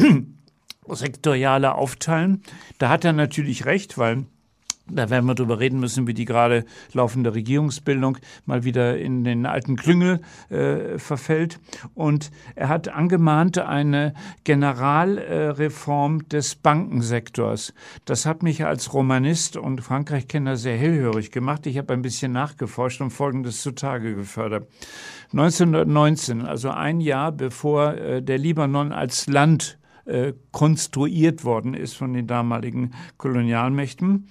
sektoriale 0.88 1.74
Aufteilen. 1.74 2.42
Da 2.78 2.88
hat 2.88 3.04
er 3.04 3.12
natürlich 3.12 3.66
recht, 3.66 3.98
weil 3.98 4.26
da 4.86 5.08
werden 5.08 5.24
wir 5.24 5.34
drüber 5.34 5.60
reden 5.60 5.80
müssen, 5.80 6.06
wie 6.06 6.12
die 6.12 6.26
gerade 6.26 6.66
laufende 6.92 7.34
Regierungsbildung 7.34 8.18
mal 8.44 8.64
wieder 8.64 8.98
in 8.98 9.24
den 9.24 9.46
alten 9.46 9.76
Klüngel 9.76 10.20
äh, 10.50 10.98
verfällt. 10.98 11.58
Und 11.94 12.30
er 12.54 12.68
hat 12.68 12.88
angemahnt 12.88 13.56
eine 13.56 14.12
Generalreform 14.44 16.20
äh, 16.20 16.24
des 16.24 16.54
Bankensektors. 16.56 17.72
Das 18.04 18.26
hat 18.26 18.42
mich 18.42 18.66
als 18.66 18.92
Romanist 18.92 19.56
und 19.56 19.80
Frankreich-Kenner 19.80 20.56
sehr 20.56 20.76
hellhörig 20.76 21.30
gemacht. 21.30 21.66
Ich 21.66 21.78
habe 21.78 21.94
ein 21.94 22.02
bisschen 22.02 22.32
nachgeforscht 22.32 23.00
und 23.00 23.10
Folgendes 23.10 23.62
zutage 23.62 24.14
gefördert. 24.14 24.68
1919, 25.32 26.42
also 26.42 26.68
ein 26.68 27.00
Jahr 27.00 27.32
bevor 27.32 27.94
äh, 27.94 28.22
der 28.22 28.36
Libanon 28.36 28.92
als 28.92 29.26
Land 29.28 29.78
äh, 30.04 30.32
konstruiert 30.52 31.44
worden 31.44 31.74
ist 31.74 31.94
von 31.94 32.12
den 32.12 32.26
damaligen 32.26 32.92
Kolonialmächten, 33.16 34.28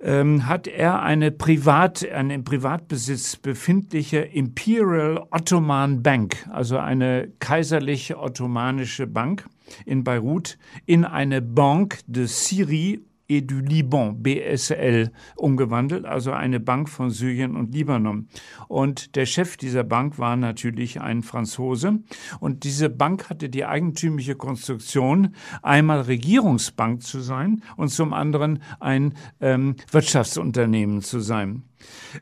ähm, 0.00 0.46
hat 0.46 0.66
er 0.66 1.02
eine 1.02 1.30
Privat, 1.30 2.04
eine 2.08 2.34
im 2.34 2.44
Privatbesitz 2.44 3.36
befindliche 3.36 4.18
Imperial 4.18 5.24
Ottoman 5.30 6.02
Bank, 6.02 6.46
also 6.50 6.78
eine 6.78 7.30
kaiserliche 7.38 8.18
ottomanische 8.18 9.06
Bank 9.06 9.46
in 9.86 10.04
Beirut, 10.04 10.58
in 10.86 11.04
eine 11.04 11.40
Banque 11.40 11.98
de 12.06 12.26
Syrie 12.26 13.04
et 13.36 13.50
du 13.50 13.60
Liban, 13.60 14.22
BSL, 14.22 15.10
umgewandelt, 15.36 16.04
also 16.04 16.32
eine 16.32 16.60
Bank 16.60 16.88
von 16.88 17.10
Syrien 17.10 17.56
und 17.56 17.74
Libanon. 17.74 18.28
Und 18.68 19.16
der 19.16 19.26
Chef 19.26 19.56
dieser 19.56 19.84
Bank 19.84 20.18
war 20.18 20.36
natürlich 20.36 21.00
ein 21.00 21.22
Franzose. 21.22 22.00
Und 22.40 22.64
diese 22.64 22.90
Bank 22.90 23.30
hatte 23.30 23.48
die 23.48 23.64
eigentümliche 23.64 24.34
Konstruktion, 24.34 25.34
einmal 25.62 26.02
Regierungsbank 26.02 27.02
zu 27.02 27.20
sein 27.20 27.62
und 27.76 27.88
zum 27.88 28.12
anderen 28.12 28.62
ein 28.80 29.14
ähm, 29.40 29.76
Wirtschaftsunternehmen 29.90 31.02
zu 31.02 31.20
sein. 31.20 31.62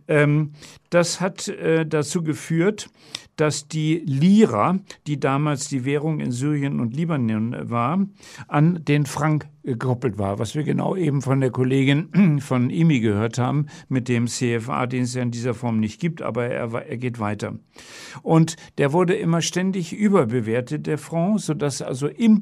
Ähm, 0.08 0.52
das 0.90 1.20
hat 1.20 1.48
äh, 1.48 1.86
dazu 1.86 2.22
geführt, 2.22 2.90
dass 3.40 3.68
die 3.68 4.02
Lira, 4.04 4.78
die 5.06 5.18
damals 5.18 5.68
die 5.68 5.86
Währung 5.86 6.20
in 6.20 6.30
Syrien 6.30 6.78
und 6.78 6.94
Libanon 6.94 7.56
war, 7.70 8.06
an 8.48 8.84
den 8.84 9.06
Frank 9.06 9.48
gekoppelt 9.62 10.18
war, 10.18 10.38
was 10.38 10.54
wir 10.54 10.62
genau 10.62 10.96
eben 10.96 11.22
von 11.22 11.40
der 11.40 11.50
Kollegin 11.50 12.40
von 12.40 12.70
IMI 12.70 13.00
gehört 13.00 13.38
haben, 13.38 13.66
mit 13.88 14.08
dem 14.08 14.26
CFA, 14.26 14.86
den 14.86 15.02
es 15.04 15.14
ja 15.14 15.22
in 15.22 15.30
dieser 15.30 15.54
Form 15.54 15.80
nicht 15.80 16.00
gibt, 16.00 16.22
aber 16.22 16.46
er, 16.46 16.72
er 16.72 16.96
geht 16.96 17.18
weiter. 17.18 17.58
Und 18.22 18.56
der 18.78 18.92
wurde 18.92 19.14
immer 19.14 19.42
ständig 19.42 19.92
überbewertet, 19.92 20.86
der 20.86 20.98
Franc, 20.98 21.40
sodass 21.40 21.82
also 21.82 22.08
Import 22.08 22.40